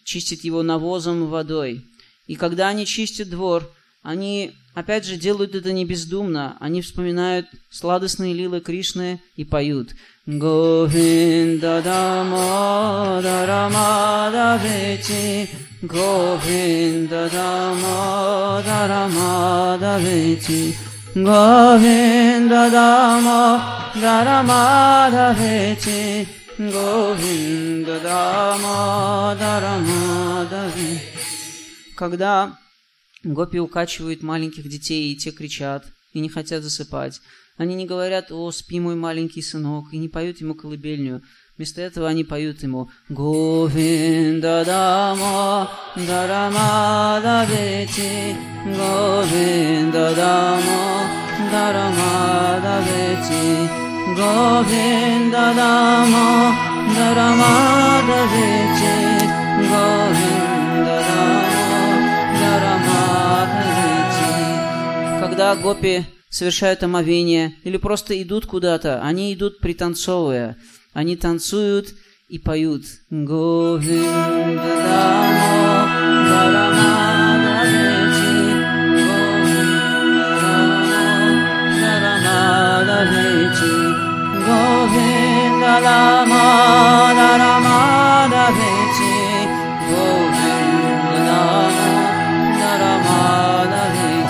[0.04, 1.86] чистят его навозом и водой.
[2.28, 3.70] И когда они чистят двор,
[4.06, 6.56] они, опять же, делают это не бездумно.
[6.60, 9.96] Они вспоминают сладостные лилы Кришны и поют.
[10.28, 15.50] Говинда Дамодара Мадавити,
[15.82, 20.76] Говинда Дамодара Мадавити,
[21.16, 26.28] Говинда Дамодара Мадавити,
[26.60, 31.02] Говинда Дамодара Мадавити.
[31.96, 32.58] Когда
[33.26, 37.22] Гопи укачивают маленьких детей, и те кричат, и не хотят засыпать.
[37.58, 41.24] Они не говорят «О, спи, мой маленький сынок», и не поют ему колыбельную.
[41.58, 51.10] Вместо этого они поют ему Говинда Дама Дарама Давити Говинда Дама
[51.52, 53.70] Дарама Давити
[54.16, 56.56] Говинда Дама
[56.94, 59.26] Дарама Давити
[59.72, 60.55] Говинда
[65.46, 70.58] когда гопи совершают омовение или просто идут куда-то, они идут пританцовывая.
[70.94, 71.90] Они танцуют
[72.30, 72.86] и поют.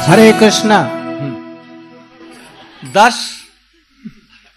[0.07, 1.04] Hare Krishna.
[2.95, 3.43] Thus,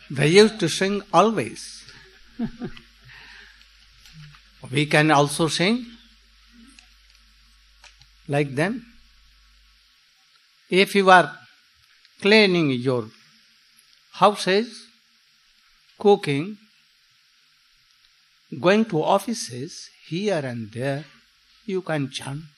[0.09, 1.83] they used to sing always.
[4.71, 5.85] we can also sing
[8.29, 8.87] like them.
[10.71, 11.37] If you are
[12.21, 13.09] cleaning your
[14.13, 14.87] houses,
[15.99, 16.59] cooking,
[18.61, 21.05] going to offices here and there,
[21.67, 22.58] you can chant.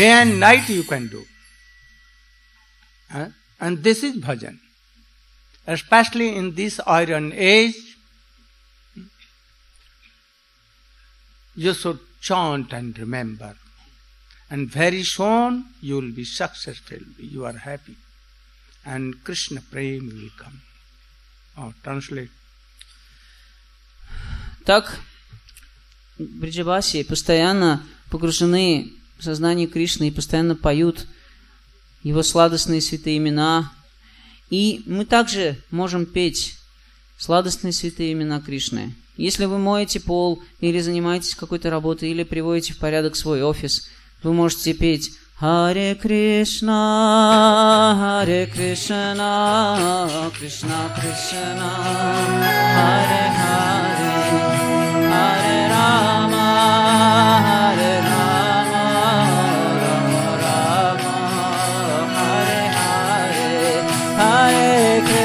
[0.00, 1.24] Day and night you can do.
[3.10, 3.28] Huh?
[3.60, 4.58] And this is bhajan.
[5.66, 7.96] Especially in this iron age,
[11.54, 13.56] you should chant and remember.
[14.50, 17.96] And very soon you will be successful, you are happy.
[18.84, 20.60] And Krishna Prem will come.
[21.58, 22.30] Oh, translate.
[24.64, 25.00] Так,
[26.18, 31.05] Бриджабаси постоянно погружены в сознании Кришны и постоянно поют
[32.03, 33.71] Его сладостные святые имена.
[34.49, 36.55] И мы также можем петь
[37.17, 38.95] сладостные святые имена Кришны.
[39.17, 43.87] Если вы моете пол, или занимаетесь какой-то работой, или приводите в порядок свой офис,
[44.23, 51.71] вы можете петь Харе Кришна, Харе Кришна, Кришна Кришна,
[52.75, 53.70] Харе Харе,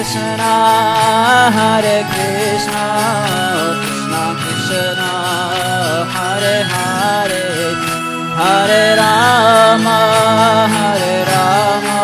[0.06, 1.50] Кришна,
[2.12, 2.86] Кришна
[4.38, 5.10] Кришна,
[6.12, 7.46] Харе Харе,
[8.38, 9.98] Hare Rama,
[10.74, 11.98] Hare Rama,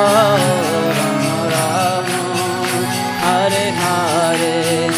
[0.99, 2.31] Rama Rama,
[3.23, 4.93] Hare Hare.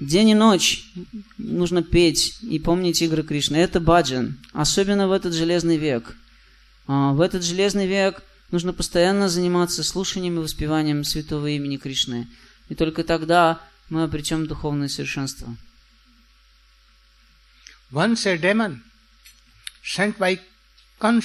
[0.00, 0.84] День и ночь
[1.36, 3.56] нужно петь и помнить игры Кришны.
[3.56, 6.16] Это баджан, особенно в этот железный век.
[6.86, 12.28] А, В этот железный век нужно постоянно заниматься слушанием и воспеванием святого имени Кришны.
[12.68, 15.56] И только тогда мы обретем духовное совершенство.
[17.92, 18.82] Once a demon
[19.82, 20.38] sent by
[21.00, 21.24] Kans,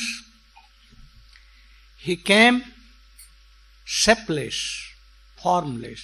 [2.04, 2.64] he came
[3.86, 4.94] shapeless,
[5.38, 6.02] formless,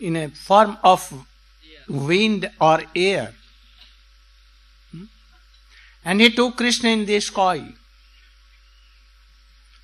[0.00, 1.24] in a form of
[1.88, 3.34] wind or air.
[4.90, 5.04] Hmm?
[6.04, 7.74] And he took Krishna in the sky.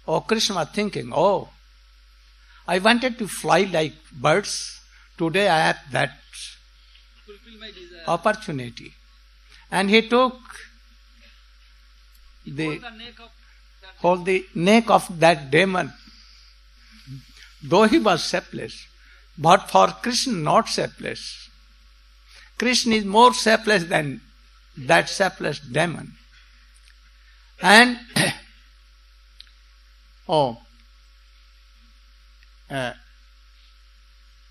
[0.07, 1.49] Oh, Krishna thinking, oh,
[2.69, 4.81] I wanted to fly like birds.
[5.19, 6.13] Today I have that
[8.07, 8.93] opportunity.
[9.71, 10.35] And he took
[12.47, 12.81] the
[13.99, 15.93] hold the neck of that demon.
[17.63, 18.87] Though he was selfless,
[19.37, 21.49] but for Krishna not selfless.
[22.59, 24.21] Krishna is more selfless than
[24.77, 26.13] that selfless demon.
[27.61, 27.99] And
[30.29, 30.57] oh,
[32.71, 32.93] uh,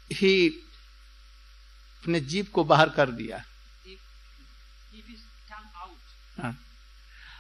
[0.10, 0.52] he
[2.04, 3.38] अपने jeep को बाहर कर दिया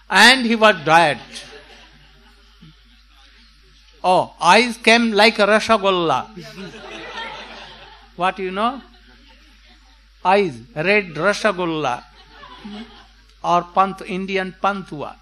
[0.09, 1.21] and he was diet
[4.03, 4.15] oh
[4.51, 6.19] eyes came like rasgulla
[8.15, 8.81] what you know?
[10.23, 12.03] Eyes, red rasagolla
[13.43, 15.15] or pant, Indian pantua.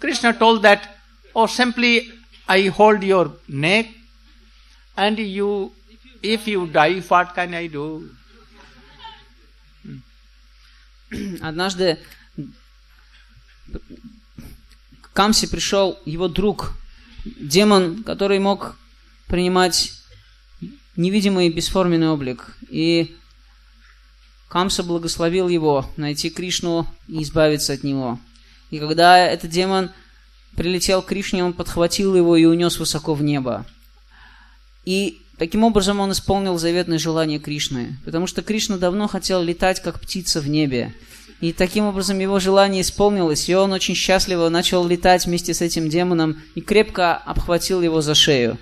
[0.00, 0.96] Krishna told that,
[1.34, 2.10] oh, simply
[2.46, 3.86] I hold your neck
[4.96, 5.72] and you,
[6.22, 8.08] if you die, what can I do?
[11.42, 11.98] Однажды
[15.00, 16.72] к Камсе пришел его друг,
[17.24, 18.76] демон, который мог
[19.26, 19.92] принимать
[20.96, 22.56] невидимый бесформенный облик.
[22.68, 23.16] И
[24.48, 28.18] Камса благословил его найти Кришну и избавиться от него.
[28.70, 29.90] И когда этот демон
[30.58, 33.64] прилетел Кришне, он подхватил его и унес высоко в небо.
[34.84, 40.00] И таким образом он исполнил заветное желание Кришны, потому что Кришна давно хотел летать, как
[40.00, 40.94] птица в небе.
[41.40, 45.88] И таким образом его желание исполнилось, и он очень счастливо начал летать вместе с этим
[45.88, 48.58] демоном и крепко обхватил его за шею.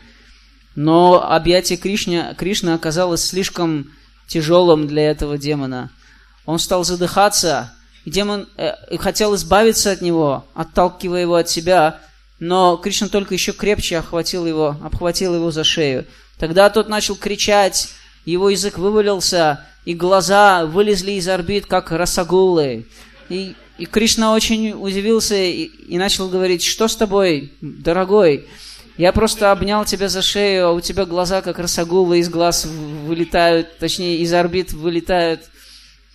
[0.75, 3.91] Но объятие Кришны, Кришны оказалось слишком
[4.29, 5.91] тяжелым для этого демона.
[6.45, 7.73] Он стал задыхаться,
[8.07, 12.01] и демон э, хотел избавиться от него, отталкивая его от себя,
[12.39, 16.07] но Кришна только еще крепче охватил его, обхватил его за шею.
[16.39, 17.89] Тогда тот начал кричать,
[18.25, 22.87] его язык вывалился, и глаза вылезли из орбит, как росогулы.
[23.29, 28.47] И, и Кришна очень удивился и, и начал говорить, что с тобой, дорогой?
[28.97, 33.79] Я просто обнял тебя за шею, а у тебя глаза как росогулы из глаз вылетают,
[33.79, 35.41] точнее, из орбит вылетают.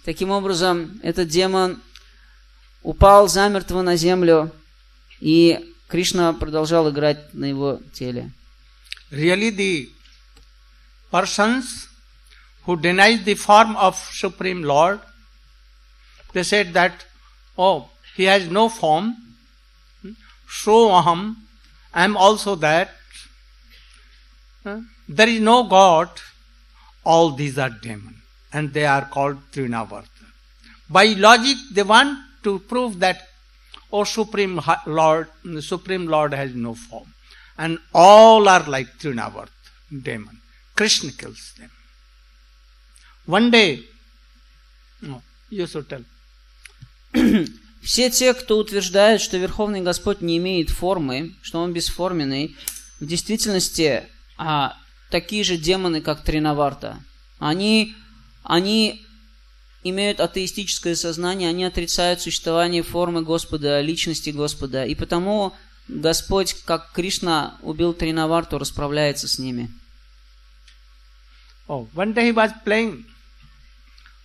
[0.03, 1.81] Таким образом, этот демон
[2.81, 4.51] упал замертво на землю,
[5.19, 8.31] и Кришна продолжал играть на его теле.
[9.11, 9.91] Really the
[11.11, 11.87] persons
[12.65, 14.99] who denied the form of Supreme Lord,
[16.33, 17.05] they said that,
[17.57, 19.15] oh, he has no form,
[20.49, 21.35] so aham,
[21.93, 22.95] I am also that.
[24.63, 26.09] There is no God.
[27.03, 28.20] All these are demons.
[28.53, 30.07] And they are called Trinavarta.
[30.89, 33.27] By logic, they want to prove that,
[33.91, 37.13] oh Supreme Lord, the Supreme Lord has no form.
[37.57, 39.49] And all are like Trinavarta,
[40.03, 40.39] demon.
[40.75, 41.69] Krishna kills them.
[43.25, 43.85] One day,
[45.01, 46.03] no, you should tell.
[47.81, 52.55] Все те, кто утверждает, что Верховный Господь не имеет формы, что Он бесформенный,
[52.99, 54.77] в действительности а,
[55.09, 57.03] такие же демоны, как Тринаварта.
[57.39, 57.95] Они,
[58.43, 59.05] они
[59.83, 64.85] имеют атеистическое сознание, они отрицают существование формы Господа, личности Господа.
[64.85, 65.53] И потому
[65.87, 69.69] Господь, как Кришна убил Тринаварту, расправляется с ними.
[71.67, 73.05] Oh, one day he was playing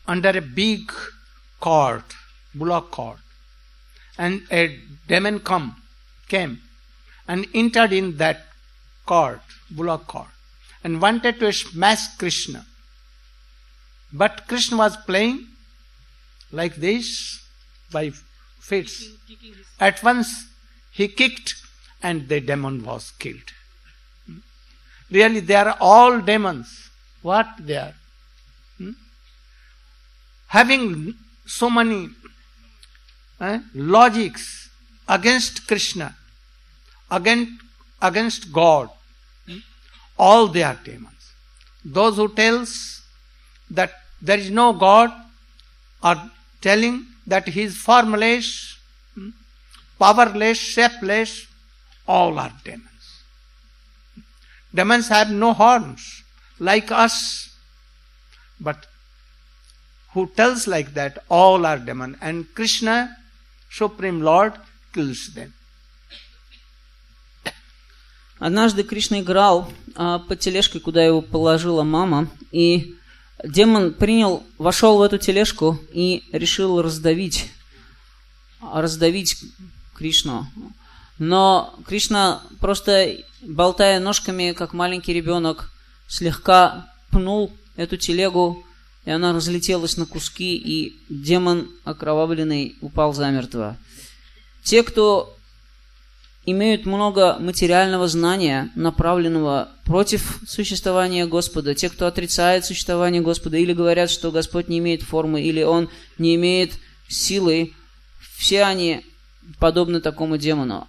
[0.06, 0.90] under a big
[1.60, 2.02] cord,
[2.54, 3.18] bullock cord.
[4.18, 5.76] and a demon come,
[6.28, 6.60] came
[7.28, 8.46] and entered in that
[9.04, 9.40] court,
[9.70, 10.28] bullock court,
[10.82, 12.64] and wanted to smash Krishna.
[14.20, 15.46] But Krishna was playing
[16.50, 17.42] like this
[17.92, 18.12] by
[18.58, 18.94] fits.
[19.78, 20.30] At once
[20.90, 21.54] he kicked
[22.02, 23.50] and the demon was killed.
[25.10, 26.90] Really, they are all demons.
[27.22, 27.94] What they are?
[28.78, 28.92] Hmm?
[30.48, 31.14] Having
[31.44, 32.08] so many
[33.40, 34.70] eh, logics
[35.08, 36.16] against Krishna,
[37.10, 37.52] against,
[38.00, 38.88] against God,
[39.46, 39.58] hmm?
[40.18, 41.32] all they are demons.
[41.84, 43.02] Those who tells
[43.70, 45.11] that there is no God
[46.03, 48.77] are telling that he is formless,
[49.15, 49.29] hmm?
[49.99, 51.47] powerless, shapeless,
[52.07, 52.87] all are demons.
[54.73, 56.23] Demons have no horns
[56.59, 57.49] like us,
[58.59, 58.85] but
[60.13, 63.15] who tells like that all are demon and Krishna
[63.69, 64.53] Supreme Lord
[64.93, 65.53] kills them.
[68.39, 72.95] Однажды Кришна играл а, под тележкой, куда его положила мама, и
[73.44, 77.50] демон принял, вошел в эту тележку и решил раздавить
[78.60, 79.36] раздавить
[79.94, 80.46] Кришну.
[81.18, 85.70] Но Кришна просто болтая ножками, как маленький ребенок,
[86.08, 88.64] слегка пнул эту телегу,
[89.04, 93.76] и она разлетелась на куски, и демон окровавленный упал замертво.
[94.62, 95.36] Те, кто
[96.44, 104.10] имеют много материального знания, направленного против существования Господа, те, кто отрицает существование Господа, или говорят,
[104.10, 106.72] что Господь не имеет формы, или Он не имеет
[107.08, 107.72] силы,
[108.36, 109.06] все они
[109.60, 110.88] подобны такому демону.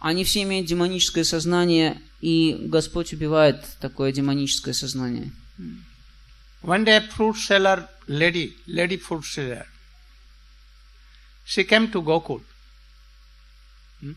[0.00, 5.30] Они все имеют демоническое сознание, и Господь убивает такое демоническое сознание.
[6.64, 9.66] One day, fruit seller lady, lady fruit seller,
[11.44, 12.42] she came to Gokul
[14.00, 14.12] hmm,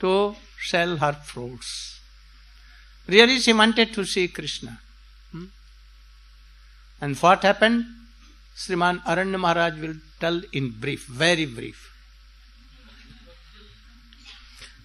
[0.00, 1.91] to sell her fruits.
[3.08, 4.78] Really, she wanted to see Krishna.
[5.32, 5.46] Hmm.
[7.00, 7.84] And what happened?
[8.56, 11.88] Sriman Aranya Maharaj will tell in brief, very brief.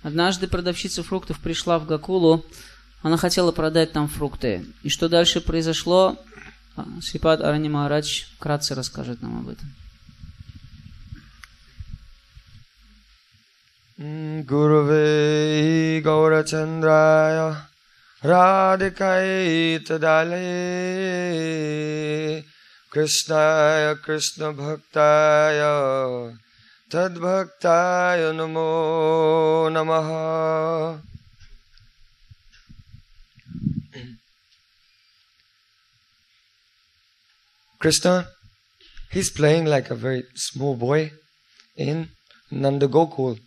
[0.04, 2.46] Однажды продавщица фруктов пришла в Гакулу,
[3.02, 4.66] она хотела продать там фрукты.
[4.84, 6.18] И что дальше произошло,
[7.02, 9.74] Срипад Арани Махарадж вкратце расскажет нам об этом.
[14.46, 17.68] Гуруве Гаурачандрая
[18.26, 20.46] राधिकायै Krishna
[22.92, 25.60] कृष्णाय कृष्णभक्ताय
[26.94, 28.72] तद्भक्ताय नमो
[29.76, 30.10] नमः
[37.80, 38.26] Krishna,
[39.12, 41.12] he's playing like a very small boy
[41.76, 42.10] in
[42.52, 43.38] Nandagokul.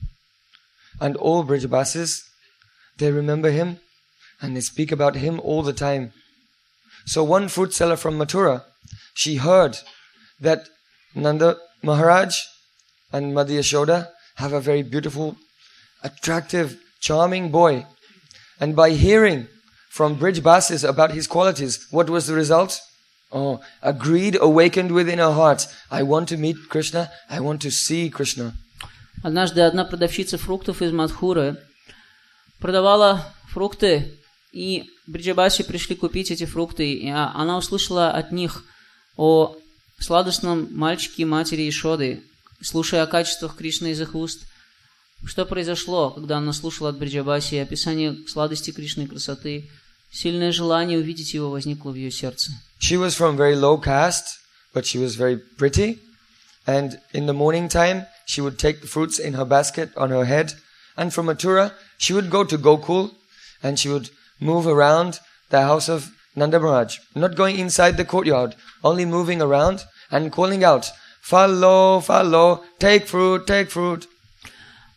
[1.00, 2.22] And all bridge basses,
[2.98, 3.80] they remember him
[4.41, 6.13] and they speak about him all the time.
[7.05, 8.63] So one fruit seller from Mathura,
[9.13, 9.77] she heard
[10.39, 10.67] that
[11.13, 12.36] Nanda Maharaj
[13.11, 15.38] and Madhya Yashoda have a very beautiful,
[16.03, 17.86] attractive, charming boy.
[18.59, 19.47] And by hearing
[19.89, 22.81] from Brijbasis about his qualities, what was the result?
[23.31, 25.67] Oh, a greed awakened within her heart.
[25.89, 27.11] I want to meet Krishna.
[27.29, 28.53] I want to see Krishna.
[29.23, 31.57] Однажды одна продавщица фруктов из Мадхуры
[32.59, 34.18] продавала фрукты,
[34.53, 38.64] и Бриджабаси пришли купить эти фрукты, и она услышала от них
[39.16, 39.57] о
[39.98, 42.22] сладостном мальчике матери Ишоды,
[42.62, 44.46] слушая о качествах Кришны из их уст.
[45.24, 49.70] Что произошло, когда она слушала от Бриджабаси описание сладости Кришны и красоты?
[50.11, 52.53] Сильное желание увидеть его возникло в ее сердце.
[52.80, 54.40] She was from very low caste,
[54.74, 56.01] but she was very pretty.
[56.66, 60.24] And in the morning time, she would take the fruits in her basket on her
[60.24, 60.55] head.
[60.96, 63.12] And from Mathura, she would go to Gokul
[63.62, 64.11] and she would
[64.41, 65.20] move around
[65.51, 66.99] the house of Nanda Maharaj.
[67.14, 70.91] Not going inside the courtyard, only moving around and calling out,
[71.22, 74.09] Follow, follow, take fruit, take fruit.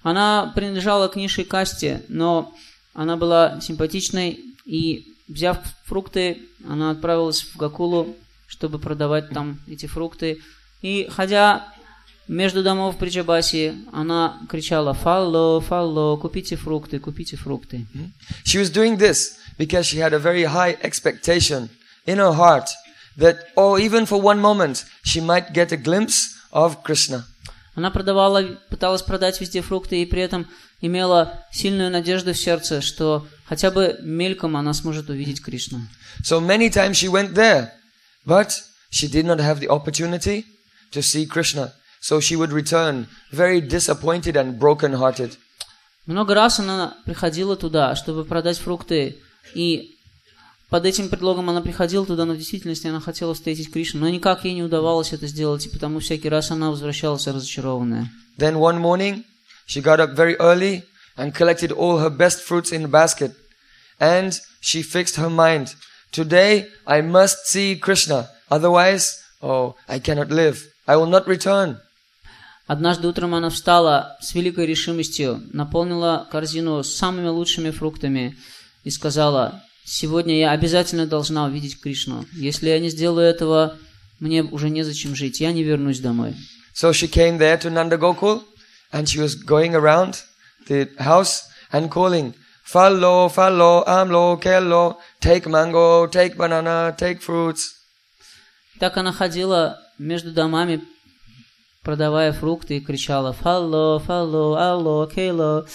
[0.01, 2.53] Она принадлежала к низшей касте, но
[2.93, 8.15] она была симпатичной и Взяв фрукты, она отправилась в Гакулу,
[8.47, 10.41] чтобы продавать там эти фрукты.
[10.81, 11.73] И ходя
[12.28, 17.86] между домов при Джабаси, она кричала «Фалло, фалло, купите фрукты, купите фрукты».
[18.44, 21.70] She was doing this because she had a very high expectation
[22.06, 22.68] in her heart
[23.16, 27.24] that, oh, even for one moment, she might get a glimpse of Krishna.
[27.74, 30.48] Она продавала, пыталась продать везде фрукты и при этом
[30.80, 35.80] имела сильную надежду в сердце, что хотя бы мельком она сможет увидеть Кришну.
[36.22, 37.70] So many times she went there,
[38.26, 38.50] but
[38.90, 40.44] she did not have the opportunity
[40.92, 41.72] to see Krishna.
[42.02, 45.36] So she would return very disappointed and broken-hearted.
[46.06, 49.18] Много раз она приходила туда, чтобы продать фрукты,
[49.54, 49.94] и
[50.70, 54.44] под этим предлогом она приходила туда, но в действительности она хотела встретить Кришну, но никак
[54.44, 58.10] ей не удавалось это сделать, и потому всякий раз она возвращалась разочарованная.
[58.38, 59.24] Then one morning,
[59.66, 60.82] she got up very early
[61.16, 63.32] and collected all her best fruits in a basket.
[63.98, 65.74] And she fixed her mind,
[66.12, 70.66] today I must see Krishna, otherwise, oh, I cannot live.
[70.86, 71.80] I will not return.
[72.65, 78.37] Однажды утром она встала с великой решимостью, наполнила корзину самыми лучшими фруктами
[78.83, 82.25] и сказала, сегодня я обязательно должна увидеть Кришну.
[82.33, 83.77] Если я не сделаю этого,
[84.19, 86.35] мне уже незачем жить, я не вернусь домой.
[86.73, 88.41] So she came there to Nanda Gokul
[88.93, 90.23] and she was going around
[90.67, 92.33] the house and calling,
[92.63, 97.73] Fallo, fallo, amlo, kello, take mango, take banana, take fruits.
[98.79, 100.81] Так она ходила между домами,
[101.83, 105.65] продавая фрукты и кричала «Фалло, фалло, алло, келло».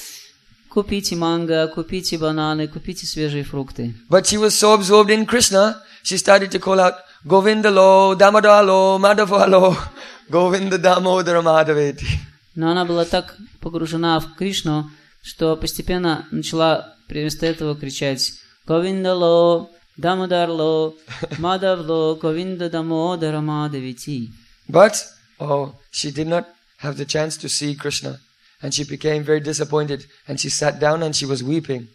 [0.68, 3.94] Купите манго, купите бананы, купите свежие фрукты.
[4.10, 6.94] But she was so absorbed in Krishna, she started to call out,
[7.24, 9.76] Govindalo, Damadalo, Madhavalo,
[10.30, 12.06] Govinda Damodara Madhaveti.
[12.54, 14.90] Но она была так погружена в Кришну,
[15.22, 18.32] что постепенно начала вместо этого кричать
[18.66, 20.94] «Говиндало, Дамодарло,
[21.38, 24.30] Мадавло, Говинда Дамодара Мадавити».
[24.68, 24.94] But,
[25.39, 26.45] oh, she did not
[26.79, 28.19] have the chance to see Krishna.
[28.61, 30.05] And she became very disappointed.
[30.27, 31.87] And she sat down and she was weeping.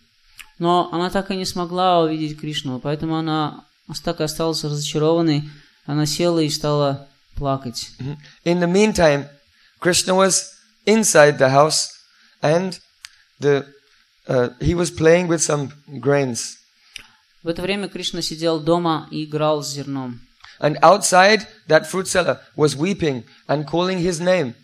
[0.59, 3.65] Но она так и не смогла увидеть Кришну, поэтому она
[4.05, 5.49] так и осталась разочарованной.
[5.87, 7.91] Она села и стала плакать.
[8.01, 8.17] Mhm.
[8.45, 9.29] In the meantime,
[9.81, 10.51] Krishna was
[10.85, 11.91] inside the house
[12.43, 12.79] and
[13.41, 13.65] the,
[14.27, 16.57] uh, he was playing with some grains.
[17.43, 20.21] В это время Кришна сидел дома и играл с зерном.
[20.61, 24.55] And outside, that fruit seller was weeping and calling his name.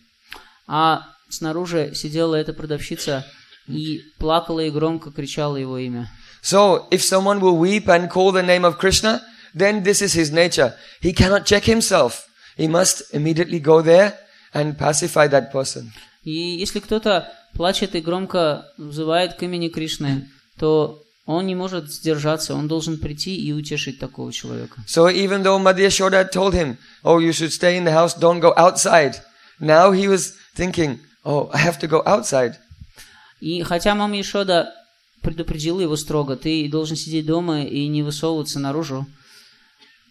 [0.67, 3.25] А снаружи сидела эта продавщица
[3.69, 6.09] и плакала и громко кричала его имя.
[6.43, 9.23] So, if someone will weep and call the name of Krishna,
[9.55, 10.75] then this is his nature.
[11.01, 12.27] He cannot check himself.
[12.57, 14.19] He must immediately go there
[14.53, 15.93] and pacify that person.
[16.23, 20.29] И если кто-то плачет и громко взывает к имени Кришны,
[20.59, 24.84] то он не может сдержаться, он должен прийти и утешить такого человека.
[24.88, 28.52] So even though Madhyashoda told him, oh, you should stay in the house, don't go
[28.58, 29.22] outside.
[29.60, 32.56] Now he was thinking, oh, I have to go outside.
[33.42, 34.74] И хотя мама Ишода
[35.22, 39.06] предупредила его строго, ты должен сидеть дома и не высовываться наружу,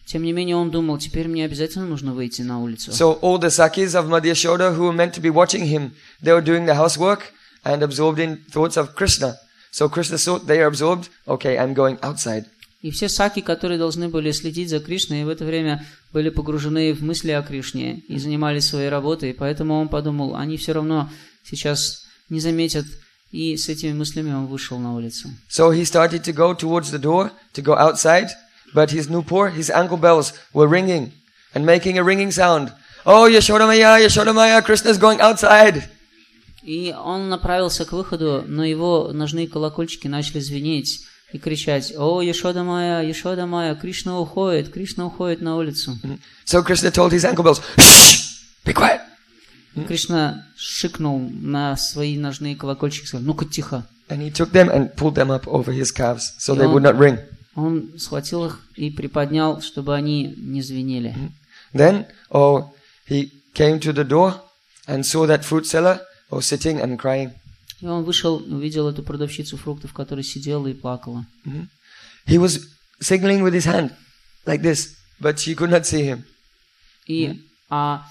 [0.07, 2.93] тем не менее он думал, теперь мне обязательно нужно выйти на улицу.
[2.93, 6.45] So all the Sakis of Madhyashoda who were meant to be watching him, they were
[6.45, 7.33] doing the housework
[7.65, 9.37] and absorbed in thoughts of Krishna.
[9.79, 12.47] So Krishna thought they are absorbed, okay, I'm going outside.
[12.83, 17.05] И все саки, которые должны были следить за Кришной, в это время были погружены в
[17.05, 21.09] мысли о Кришне и занимались своей работой, поэтому он подумал, они все равно
[21.45, 22.87] сейчас не заметят,
[23.31, 25.29] и с этими мыслями он вышел на улицу.
[25.49, 28.31] So he started to go towards the door, to go outside,
[28.75, 31.13] but his nupur, his ankle bells were ringing
[31.55, 32.73] and making a ringing sound.
[33.07, 35.89] Oh, Yashoda Maya, Yashoda Maya, Krishna's going outside.
[36.69, 41.01] И он направился к выходу, но его ножные колокольчики начали звенеть
[41.33, 45.97] и кричать, «О, Ешода моя, Ешода моя, Кришна уходит, Кришна уходит на улицу».
[46.45, 49.01] So Krishna told his ankle bells, Shh, be quiet.
[49.87, 53.87] Кришна шикнул на свои ножные колокольчики сказал, «Ну-ка, тихо».
[54.11, 56.99] And he took them and pulled them up over his calves so they would not
[56.99, 57.19] ring.
[57.55, 61.17] Он схватил их и приподнял, чтобы они не звенели.
[61.73, 62.65] Then, oh,
[63.09, 64.35] he came to the door
[64.87, 67.32] and saw that fruit seller, oh, sitting and crying.
[67.82, 71.26] И он вышел, увидел эту продавщицу фруктов, которая сидела и плакала.
[72.26, 72.62] He was
[73.02, 73.92] signaling with his hand
[74.46, 76.24] like this, but she could not see him.
[77.08, 78.06] И а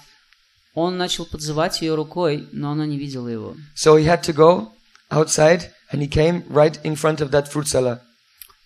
[0.75, 3.55] он начал подзывать ее рукой, но она не видела его.
[3.75, 4.71] So he had to go
[5.09, 7.99] outside and he came right in front of that fruit seller.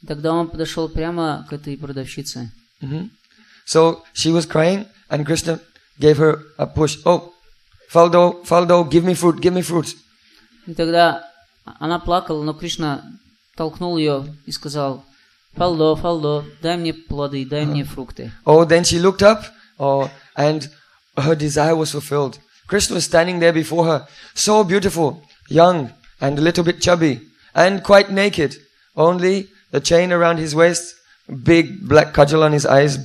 [0.06, 2.52] Тогда он подошел прямо к этой продавщице.
[2.82, 3.10] Mhm.
[3.66, 5.60] So she was crying and Krishna
[6.00, 6.98] gave her a push.
[7.06, 7.31] Oh,
[7.92, 9.96] Faldo, Faldo, give me fruit, give me fruit.
[10.66, 11.24] И тогда
[11.80, 13.04] она плакала, но Кришна
[13.56, 15.06] толкнул ее и сказал,
[15.56, 18.32] «Фалдо, Фалдо, дай мне плоды, дай мне фрукты».
[18.46, 19.46] Oh, then she looked up,
[19.80, 20.70] oh, and
[21.18, 22.40] her desire was fulfilled.
[22.68, 25.92] Krishna was standing there before her, so beautiful, young,
[26.22, 27.22] and a little bit chubby,
[27.56, 28.56] and quite naked.
[28.96, 30.94] Only the chain around his waist,
[31.44, 32.98] big black cudgel on his eyes,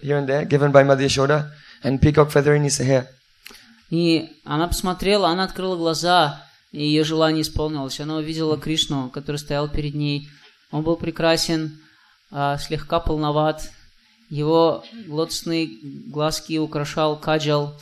[0.00, 1.50] here and there, given by Mother Yashoda,
[1.84, 3.08] and peacock feather in his hair.
[3.91, 7.99] И она посмотрела, она открыла глаза, и ее желание исполнилось.
[7.99, 10.29] Она увидела Кришну, который стоял перед ней.
[10.71, 11.79] Он был прекрасен,
[12.31, 13.69] а, слегка полноват.
[14.29, 15.69] Его лотосные
[16.07, 17.77] глазки украшал каджал,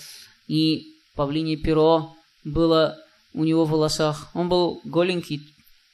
[0.48, 2.98] и павлинье перо было
[3.36, 4.30] у него в волосах.
[4.34, 5.48] Он был голенький,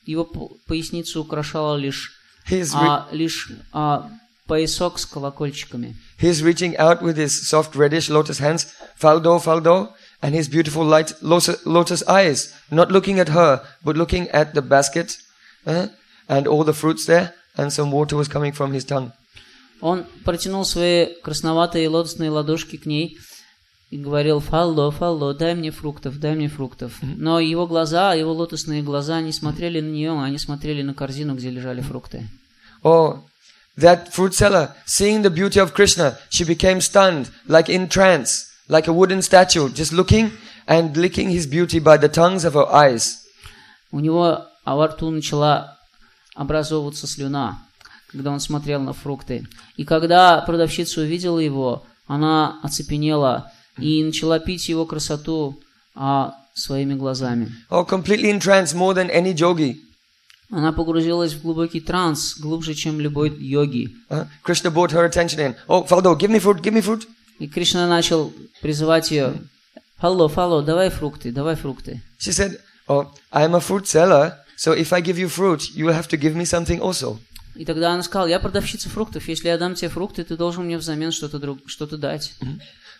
[0.05, 0.23] его
[0.65, 2.13] поясницу украшала лишь,
[2.49, 4.09] He's, а, лишь а,
[4.47, 5.97] поясок с колокольчиками.
[6.19, 9.89] he's reaching out with his soft reddish lotus hands, Faldo, Faldo,
[10.24, 14.62] and his beautiful light lotus, lotus eyes, not looking at her, but looking at the
[14.62, 15.16] basket,
[15.66, 15.88] uh,
[16.28, 19.12] and all the fruits there, and some water was coming from his tongue.
[19.80, 23.16] Он протянул свои красноватые лотосные ладошки к ней
[23.90, 26.98] и говорил «Фалло, фалло, дай мне фруктов, дай мне фруктов».
[27.02, 31.50] Но его глаза, его лотосные глаза не смотрели на нее, они смотрели на корзину, где
[31.50, 32.28] лежали фрукты.
[32.82, 33.20] Oh,
[33.76, 38.87] that fruit seller, seeing the beauty of Krishna, she became stunned, like in trance, Like
[38.87, 40.31] a wooden statue, just looking
[40.67, 43.21] and licking his beauty by the tongues of her eyes.
[43.91, 45.77] У него а во рту начала
[46.33, 47.59] образовываться слюна,
[48.11, 49.47] когда он смотрел на фрукты.
[49.77, 55.61] И когда продавщица увидела его, она оцепенела и начала пить его красоту
[55.93, 57.51] а, своими глазами.
[57.69, 59.81] Oh, completely in trance, more than any yogi.
[60.51, 63.95] Она погрузилась в глубокий транс, глубже, чем любой йоги.
[64.09, 65.55] Uh, Krishna brought her attention in.
[65.67, 67.07] Oh, Faldo, give me fruit, give me fruit.
[67.38, 69.34] И Кришна начал призывать ее,
[69.98, 72.00] Фалло, фалло, давай фрукты, давай фрукты.
[72.18, 72.58] She said,
[72.88, 76.16] Oh, I'm a fruit seller, so if I give you fruit, you will have to
[76.16, 77.18] give me something also.
[77.54, 80.78] И тогда она сказала, я продавщица фруктов, если я дам тебе фрукты, ты должен мне
[80.78, 82.32] взамен что-то друг, что-то дать.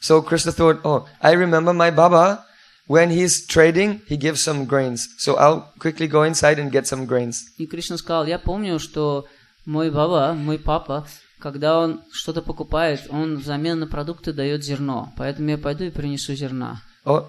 [0.03, 2.45] So Krishna thought, Oh, I remember my Baba.
[2.87, 5.09] When he's trading, he gives some grains.
[5.17, 7.45] So I'll quickly go inside and get some grains.
[7.57, 9.27] И Кришна сказал, я помню, что
[9.65, 11.07] мой баба, мой папа,
[11.46, 15.14] когда он что-то покупает, он взамен на продукты дает зерно.
[15.16, 16.82] Поэтому я пойду и принесу зерна.
[17.06, 17.28] Oh,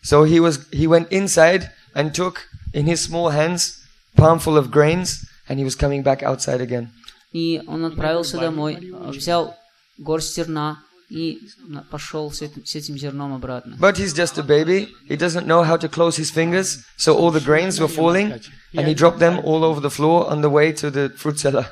[0.00, 2.42] so he was he went inside and took
[2.72, 3.80] in his small hands
[4.14, 6.90] palmful of grains, and he was coming back outside again.
[7.32, 8.78] И он отправился домой,
[9.08, 9.56] взял
[9.98, 10.78] горсть зерна
[11.10, 11.40] и
[11.90, 13.76] пошел с этим, с этим зерном обратно.
[13.80, 14.86] But he's just a baby.
[15.08, 18.40] He doesn't know how to close his fingers, so all the grains were falling,
[18.72, 21.66] and he dropped them all over the floor on the way to the fruit seller.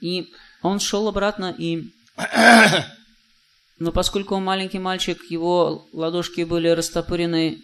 [0.00, 0.30] И
[0.62, 1.92] он шел обратно, и...
[3.78, 7.58] Но поскольку он маленький мальчик, его ладошки были растопырены,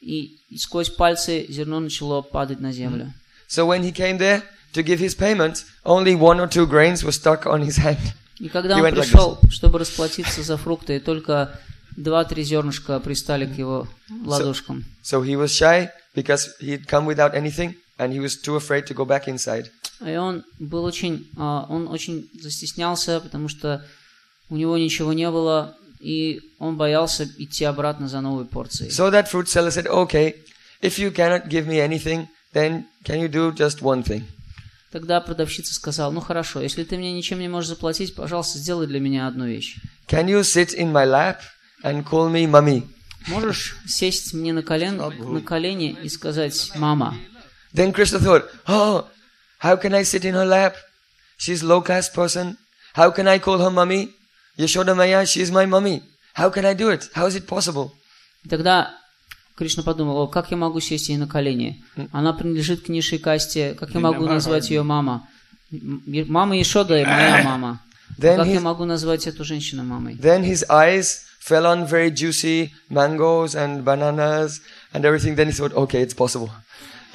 [0.00, 3.12] и, сквозь пальцы зерно начало падать на землю.
[3.48, 4.42] So when he came there
[4.74, 7.98] to give his payment, only one or two grains were stuck on his hand.
[8.38, 11.58] И когда He он like пришел, чтобы расплатиться за фрукты, только
[11.96, 13.88] два-три зернышка пристали к его
[14.24, 14.84] ладошкам.
[15.02, 18.86] So he was shy because he had come without anything, and he was too afraid
[18.86, 19.70] to go back inside.
[20.04, 23.84] И он был очень, а, он очень застеснялся, потому что
[24.48, 28.90] у него ничего не было, и он боялся идти обратно за новой порцией.
[28.90, 30.36] So that fruit seller said, "Okay,
[30.82, 34.24] if you cannot give me anything, then can you do just one thing?"
[34.92, 39.00] Тогда продавщица сказала, ну хорошо, если ты мне ничем не можешь заплатить, пожалуйста, сделай для
[39.00, 39.76] меня одну вещь.
[40.08, 41.38] Can you sit in my lap
[41.82, 42.86] and call me mummy?
[43.26, 47.16] Можешь сесть мне на, колен, на колени и сказать «мама».
[47.74, 49.04] Then Krishna thought, oh,
[49.59, 50.75] how can I sit in her lap?
[51.37, 52.57] She's low caste person.
[52.93, 54.09] How can I call her mummy?
[54.57, 56.01] Yashoda Maya, she is my mummy.
[56.33, 57.09] How can I do it?
[57.13, 57.91] How is it possible?
[58.43, 58.93] И тогда
[59.57, 61.83] Кришна подумал, о, как я могу сесть ей на колени?
[62.11, 65.27] Она принадлежит к низшей касте, как я могу назвать ее мама?
[65.71, 67.79] М- Мама Ишода и моя мама.
[68.19, 70.15] Then Как я his, могу назвать эту женщину мамой?
[70.15, 74.59] then his eyes fell on very juicy mangoes and bananas
[74.93, 75.35] and everything.
[75.35, 76.49] Then he thought, okay, it's possible.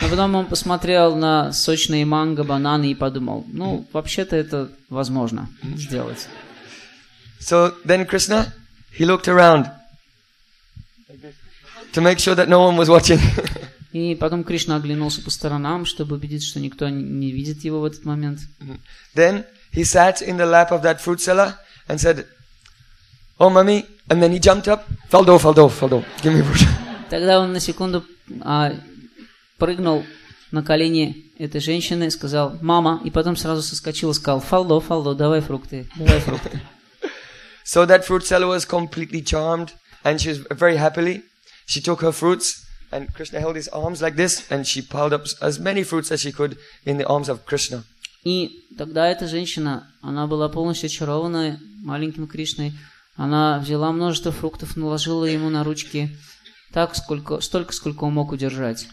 [0.01, 6.27] Но потом он посмотрел на сочные манго, бананы и подумал, ну, вообще-то это возможно сделать.
[7.39, 8.53] So then Krishna,
[8.97, 9.69] he looked around
[11.93, 13.19] to make sure that no one was watching.
[13.91, 18.05] И потом Кришна оглянулся по сторонам, чтобы убедиться, что никто не- видит его в этот
[18.05, 18.39] момент.
[19.15, 19.43] then
[19.73, 21.55] he sat in the lap of that fruit seller
[21.89, 22.25] and said,
[23.37, 23.85] Oh, mummy.
[24.09, 24.85] And then he jumped up.
[25.09, 26.05] Faldo, Faldo, Faldo.
[26.21, 26.67] Give me fruit.
[27.09, 28.05] Тогда он на секунду
[28.41, 28.71] а,
[29.61, 30.03] прыгнул
[30.49, 35.41] на колени этой женщины, сказал «мама», и потом сразу соскочил и сказал «фалдо, фалдо, давай
[35.41, 36.59] фрукты, давай фрукты».
[37.63, 39.69] So that fruit seller was completely charmed
[40.03, 41.21] and she was very happily.
[41.67, 45.25] She took her fruits and Krishna held his arms like this and she piled up
[45.41, 47.83] as many fruits as she could in the arms of Krishna.
[48.23, 52.73] И тогда эта женщина, она была полностью очарована маленьким Кришной.
[53.15, 56.09] Она взяла множество фруктов, наложила ему на ручки
[56.73, 58.87] так, сколько, столько, сколько он мог удержать.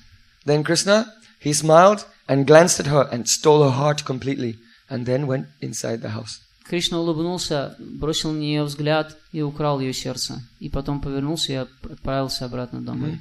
[0.47, 4.57] Then Krishna, he smiled and glanced at her and stole her heart completely
[4.89, 6.39] and then went inside the house.
[6.65, 10.41] Кришна улыбнулся, бросил на нее взгляд и украл ее сердце.
[10.59, 13.19] И потом повернулся и отправился обратно домой.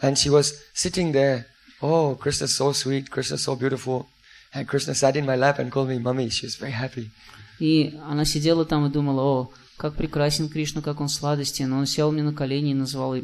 [0.00, 1.46] And she was sitting there.
[1.80, 3.10] Oh, Krishna's so sweet.
[3.10, 4.06] Krishna's so beautiful.
[4.52, 6.28] And Krishna sat in my lap and called me mummy.
[6.30, 7.10] She was very happy.
[7.58, 11.71] И она сидела там и думала, о, как прекрасен Кришна, как он сладостен.
[11.71, 13.15] Он сел мне на колени и назвал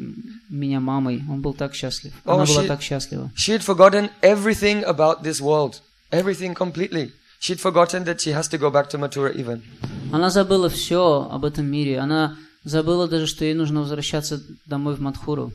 [0.48, 1.22] меня мамой.
[1.28, 2.14] Он был так счастлив.
[2.24, 3.30] Она О, была she- так счастлива.
[3.36, 5.82] She had forgotten everything about this world.
[6.10, 7.12] Everything completely.
[7.40, 9.60] She'd forgotten that she has to go back to Mathura even.
[10.10, 11.98] Она забыла все об этом мире.
[11.98, 15.52] Она забыла даже, что ей нужно возвращаться домой в Мадхуру.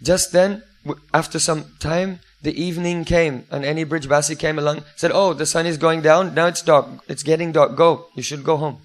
[0.00, 0.62] Just then,
[1.12, 5.66] after some time, the evening came and any Brijbasi came along, said, Oh, the sun
[5.66, 6.34] is going down.
[6.34, 6.86] Now it's dark.
[7.08, 7.74] It's getting dark.
[7.74, 8.06] Go.
[8.14, 8.78] You should go home.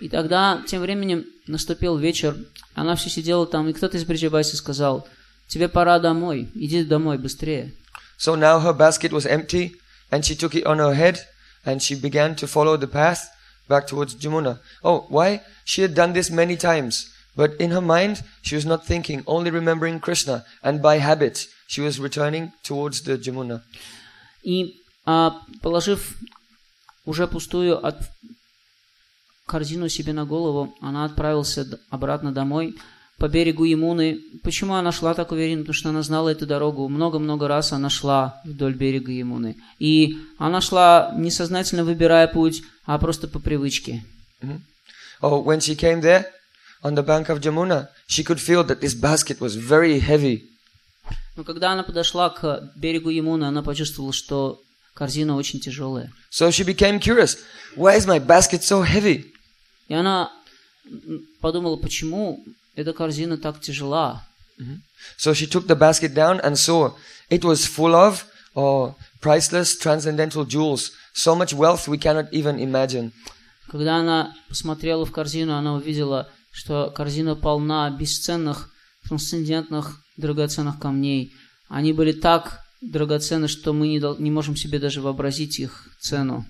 [0.00, 2.36] И тогда, тем временем, наступил вечер.
[2.74, 5.08] Она все сидела там, и кто-то из Бриджабаси сказал,
[5.48, 7.72] тебе пора домой, иди домой быстрее.
[8.18, 9.76] So now her basket was empty
[10.10, 11.20] and she took it on her head
[11.64, 13.28] and she began to follow the path
[13.68, 14.60] back towards Jamuna.
[14.82, 15.40] Oh, why?
[15.64, 17.10] She had done this many times.
[17.36, 20.44] But in her mind, she was not thinking, only remembering Krishna.
[20.62, 23.62] And by habit, she was returning towards the Jamuna.
[24.42, 26.16] И а, положив
[27.04, 27.96] уже пустую от...
[29.48, 31.58] корзину себе на голову, она отправилась
[31.90, 32.76] обратно домой
[33.18, 34.20] по берегу Ямуны.
[34.44, 35.62] Почему она шла так уверенно?
[35.62, 36.88] Потому что она знала эту дорогу.
[36.88, 39.56] Много-много раз она шла вдоль берега Ямуны.
[39.78, 44.04] И она шла несознательно выбирая путь, а просто по привычке.
[45.20, 46.26] Oh, when she came there,
[46.84, 50.44] on the bank of Jamuna, she could feel that this basket was very heavy.
[51.36, 54.60] Но когда она подошла к берегу Ямуны, она почувствовала, что
[54.94, 56.12] корзина очень тяжелая.
[56.30, 57.38] So she became curious.
[57.76, 59.32] Why is my basket so heavy?
[59.88, 60.30] И она
[61.40, 64.22] подумала, почему эта корзина так тяжела.
[65.16, 66.92] So she took the basket down and saw
[67.30, 68.24] it was full of
[68.54, 70.92] oh, priceless transcendental jewels.
[71.12, 73.12] So much wealth we cannot even imagine.
[73.68, 78.70] Когда она посмотрела в корзину, она увидела, что корзина полна бесценных,
[79.06, 81.32] трансцендентных, драгоценных камней.
[81.68, 86.46] Они были так драгоценны, что мы не, не можем себе даже вообразить их цену.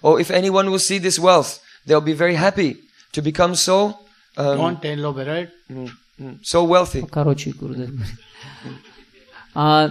[0.00, 1.58] Or if anyone will see this wealth,
[1.88, 2.76] they'll be very happy
[3.12, 3.94] to become so
[4.36, 5.50] um, Don't elaborate.
[5.68, 7.02] mm, mm, so wealthy.
[7.10, 7.88] Короче, курда.
[9.54, 9.90] А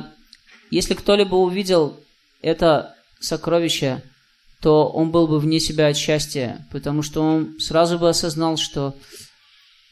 [0.72, 2.00] если кто-либо увидел
[2.42, 4.02] это сокровище,
[4.62, 8.96] то он был бы вне себя от счастья, потому что он сразу бы осознал, что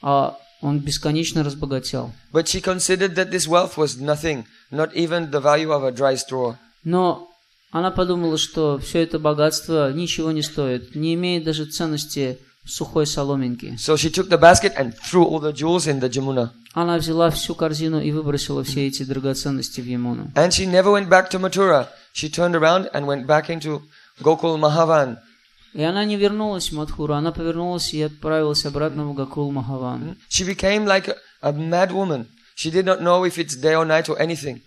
[0.02, 2.12] а, он бесконечно разбогател.
[2.32, 6.16] But she considered that this wealth was nothing, not even the value of a dry
[6.16, 6.56] straw.
[6.84, 7.30] Но
[7.76, 13.76] она подумала, что все это богатство ничего не стоит, не имеет даже ценности сухой соломинки.
[13.78, 16.52] So she took the basket and threw all the jewels in the Jamuna.
[16.74, 20.32] Она взяла всю корзину и выбросила все эти драгоценности в Ямуну.
[20.36, 21.90] And she never went back to Mathura.
[22.14, 23.82] She turned around and went back into
[24.22, 25.18] Gokul Mahavan.
[25.74, 30.16] И она не вернулась в Мадхуру, она повернулась и отправилась обратно в Гакул Махаван.
[30.30, 32.28] She became like a, a mad woman.
[32.56, 34.62] She did not know if it's day or night or anything.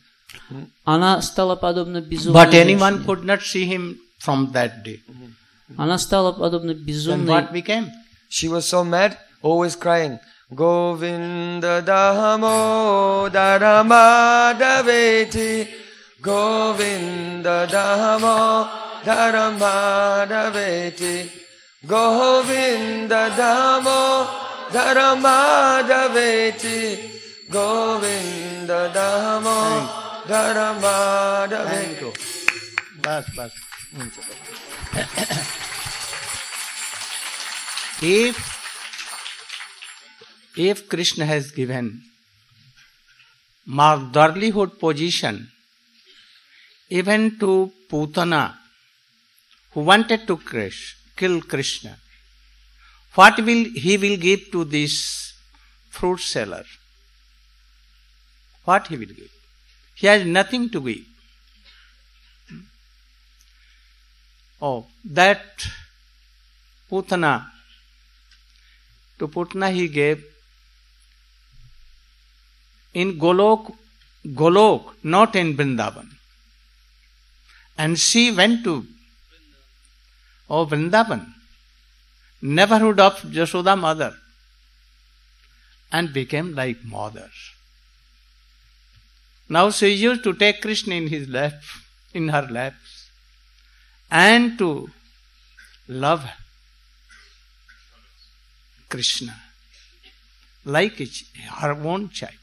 [0.85, 3.05] Она стала подобна безумной But anyone женщине.
[3.05, 4.99] could not see him from that day.
[5.77, 7.27] Она стала подобна Then безумной...
[7.27, 7.89] what became?
[8.29, 10.19] She was so mad, always crying.
[10.51, 15.67] Govinda Damo Dharamadaveti
[16.21, 18.67] Govinda Damo
[19.03, 21.29] Dharamadaveti
[21.85, 24.27] Govinda Damo
[24.71, 26.97] Dharamadaveti
[27.49, 30.06] Govinda Damo
[38.02, 38.36] If
[40.54, 42.02] if Krishna has given
[43.66, 45.50] motherlyhood position
[46.90, 48.58] even to Putana
[49.72, 51.96] who wanted to Krish, kill Krishna,
[53.14, 55.32] what will he will give to this
[55.88, 56.64] fruit seller?
[58.64, 59.37] What he will give?
[59.98, 61.04] He has nothing to give.
[64.62, 65.42] Oh, that
[66.88, 67.46] Putana,
[69.18, 70.24] to Putana he gave
[72.94, 73.74] in Golok,
[74.24, 76.08] Golok, not in Vrindavan.
[77.76, 78.86] And she went to,
[80.48, 81.26] oh, Vrindavan,
[82.40, 84.14] neighborhood of Jashoda mother,
[85.90, 87.28] and became like mother.
[89.48, 91.54] Now she used to take Krishna in his lap,
[92.12, 93.08] in her laps,
[94.10, 94.90] and to
[95.88, 96.28] love
[98.88, 99.34] Krishna
[100.64, 101.00] like
[101.60, 102.34] her own child.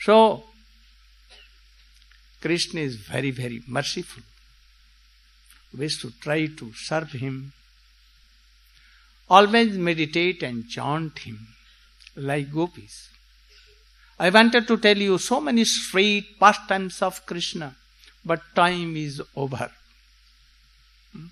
[0.00, 0.44] So,
[2.40, 4.22] Krishna is very, very merciful.
[5.76, 7.52] We should try to serve him.
[9.28, 11.46] Always meditate and chant him
[12.16, 13.10] like gopis.
[14.20, 17.74] I wanted to tell you so many sweet pastimes of Krishna,
[18.22, 19.70] but time is over.
[21.12, 21.28] Hmm?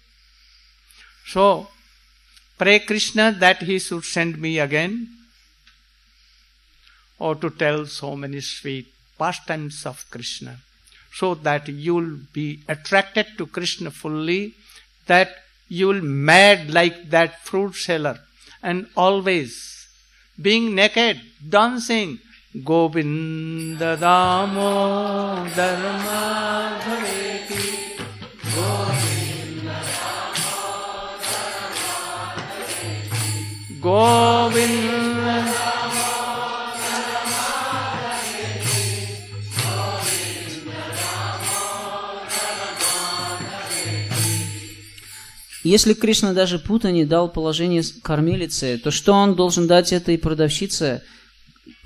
[1.27, 1.69] So,
[2.57, 5.07] pray Krishna that he should send me again,
[7.19, 8.87] or to tell so many sweet
[9.19, 10.57] pastimes of Krishna,
[11.13, 14.55] so that you'll be attracted to Krishna fully,
[15.07, 15.37] that
[15.69, 18.19] you'll mad like that fruit seller,
[18.63, 19.89] and always
[20.41, 22.21] being naked, dancing,
[23.99, 27.97] Damo Dharma Bhaveti
[33.81, 34.99] Govinda
[45.65, 51.03] Если Кришна даже Путане дал положение кормилицы, то что он должен дать этой продавщице?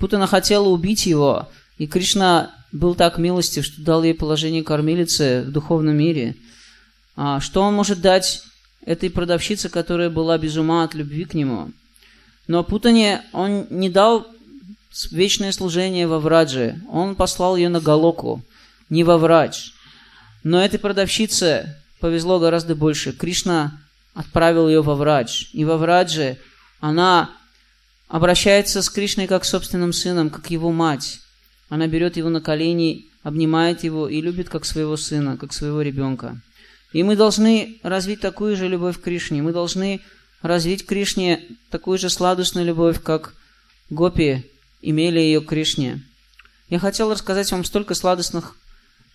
[0.03, 1.47] Путана хотела убить его,
[1.77, 6.35] и Кришна был так милостив, что дал ей положение кормилицы в духовном мире.
[7.15, 8.43] А что он может дать
[8.85, 11.71] этой продавщице, которая была без ума от любви к нему?
[12.47, 14.27] Но Путане он не дал
[15.09, 18.43] вечное служение во Врадже, он послал ее на Галоку,
[18.89, 19.69] не во Врадж.
[20.43, 23.13] Но этой продавщице повезло гораздо больше.
[23.13, 23.79] Кришна
[24.13, 25.45] отправил ее во Врадж.
[25.53, 26.39] И во Врадже
[26.81, 27.29] она
[28.13, 31.19] обращается с Кришной как с собственным сыном, как его мать.
[31.67, 36.39] Она берет его на колени, обнимает его и любит как своего сына, как своего ребенка.
[36.91, 39.41] И мы должны развить такую же любовь к Кришне.
[39.41, 39.99] Мы должны
[40.43, 41.41] развить Кришне
[41.71, 43.33] такую же сладостную любовь, как
[43.89, 44.43] гопи
[44.83, 46.03] имели ее к Кришне.
[46.69, 48.55] Я хотел рассказать вам столько сладостных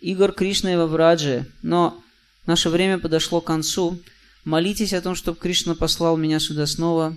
[0.01, 2.03] игр Кришны во Враджи, но
[2.46, 4.01] наше время подошло к концу.
[4.44, 7.16] Молитесь о том, чтобы Кришна послал меня сюда снова.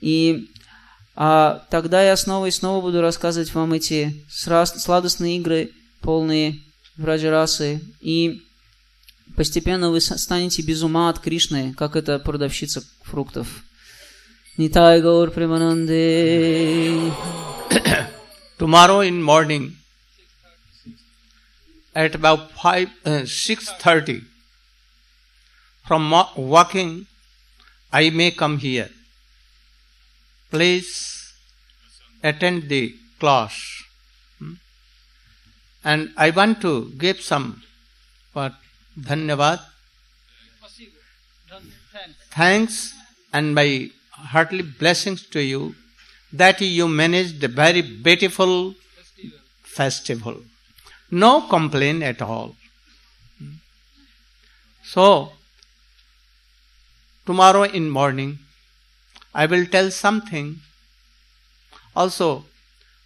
[0.00, 0.50] И
[1.14, 6.60] а, тогда я снова и снова буду рассказывать вам эти сладостные игры, полные
[6.96, 8.42] враджи И
[9.36, 13.46] постепенно вы станете без ума от Кришны, как эта продавщица фруктов.
[14.56, 17.12] Нитай Гаур Примананде.
[18.58, 19.72] Tomorrow in morning,
[21.94, 24.22] at about five, uh, six thirty,
[25.84, 27.06] from walking,
[27.90, 28.88] I may come here.
[30.52, 30.90] Please
[32.22, 33.54] attend the class.
[34.38, 34.54] Hmm?
[35.82, 36.72] And I want to
[37.04, 37.62] give some
[38.32, 38.54] what
[38.98, 39.60] Dhanyavad.
[42.30, 42.94] Thanks
[43.32, 45.74] and my heartily blessings to you
[46.32, 48.74] that you managed a very beautiful
[49.62, 50.36] festival.
[51.10, 52.56] No complaint at all.
[54.84, 55.32] So,
[57.26, 58.38] tomorrow in morning,
[59.33, 60.57] I will tell something.
[61.95, 62.45] Also,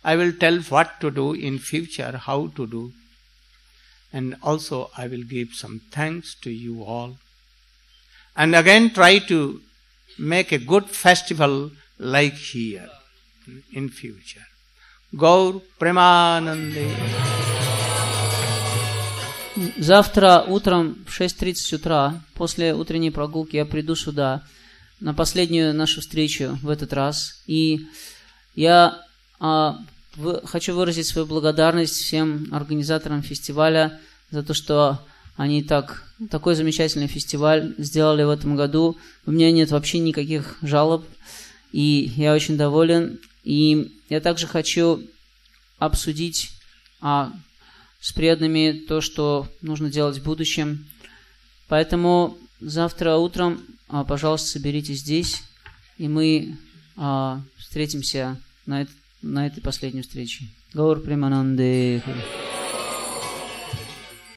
[0.03, 2.93] I will tell what to do in future, how to do.
[4.13, 7.17] and also I will give some thanks to you all.
[8.35, 9.61] And again try to
[10.19, 12.89] make a good festival like here
[13.73, 14.45] in future.
[15.15, 16.87] Gaur Premanande.
[19.77, 24.43] Завтра утром в 6.30 утра, после утренней прогулки, я приду сюда
[25.00, 27.42] на последнюю нашу встречу в этот раз.
[27.46, 27.86] И
[28.54, 29.02] я
[29.38, 29.78] а,
[30.44, 35.04] хочу выразить свою благодарность всем организаторам фестиваля за то, что
[35.36, 38.96] они так, такой замечательный фестиваль сделали в этом году.
[39.26, 41.04] У меня нет вообще никаких жалоб,
[41.72, 43.18] и я очень доволен.
[43.44, 45.02] И я также хочу
[45.78, 46.50] обсудить
[47.00, 47.32] а,
[48.00, 50.86] с преданными то, что нужно делать в будущем.
[51.68, 53.62] Поэтому завтра утром,
[54.04, 55.42] пожалуйста, соберитесь здесь,
[55.98, 56.56] и мы
[56.96, 58.90] а, встретимся на, это,
[59.22, 60.46] на этой последней встрече.
[60.72, 62.02] Гаур Примананды.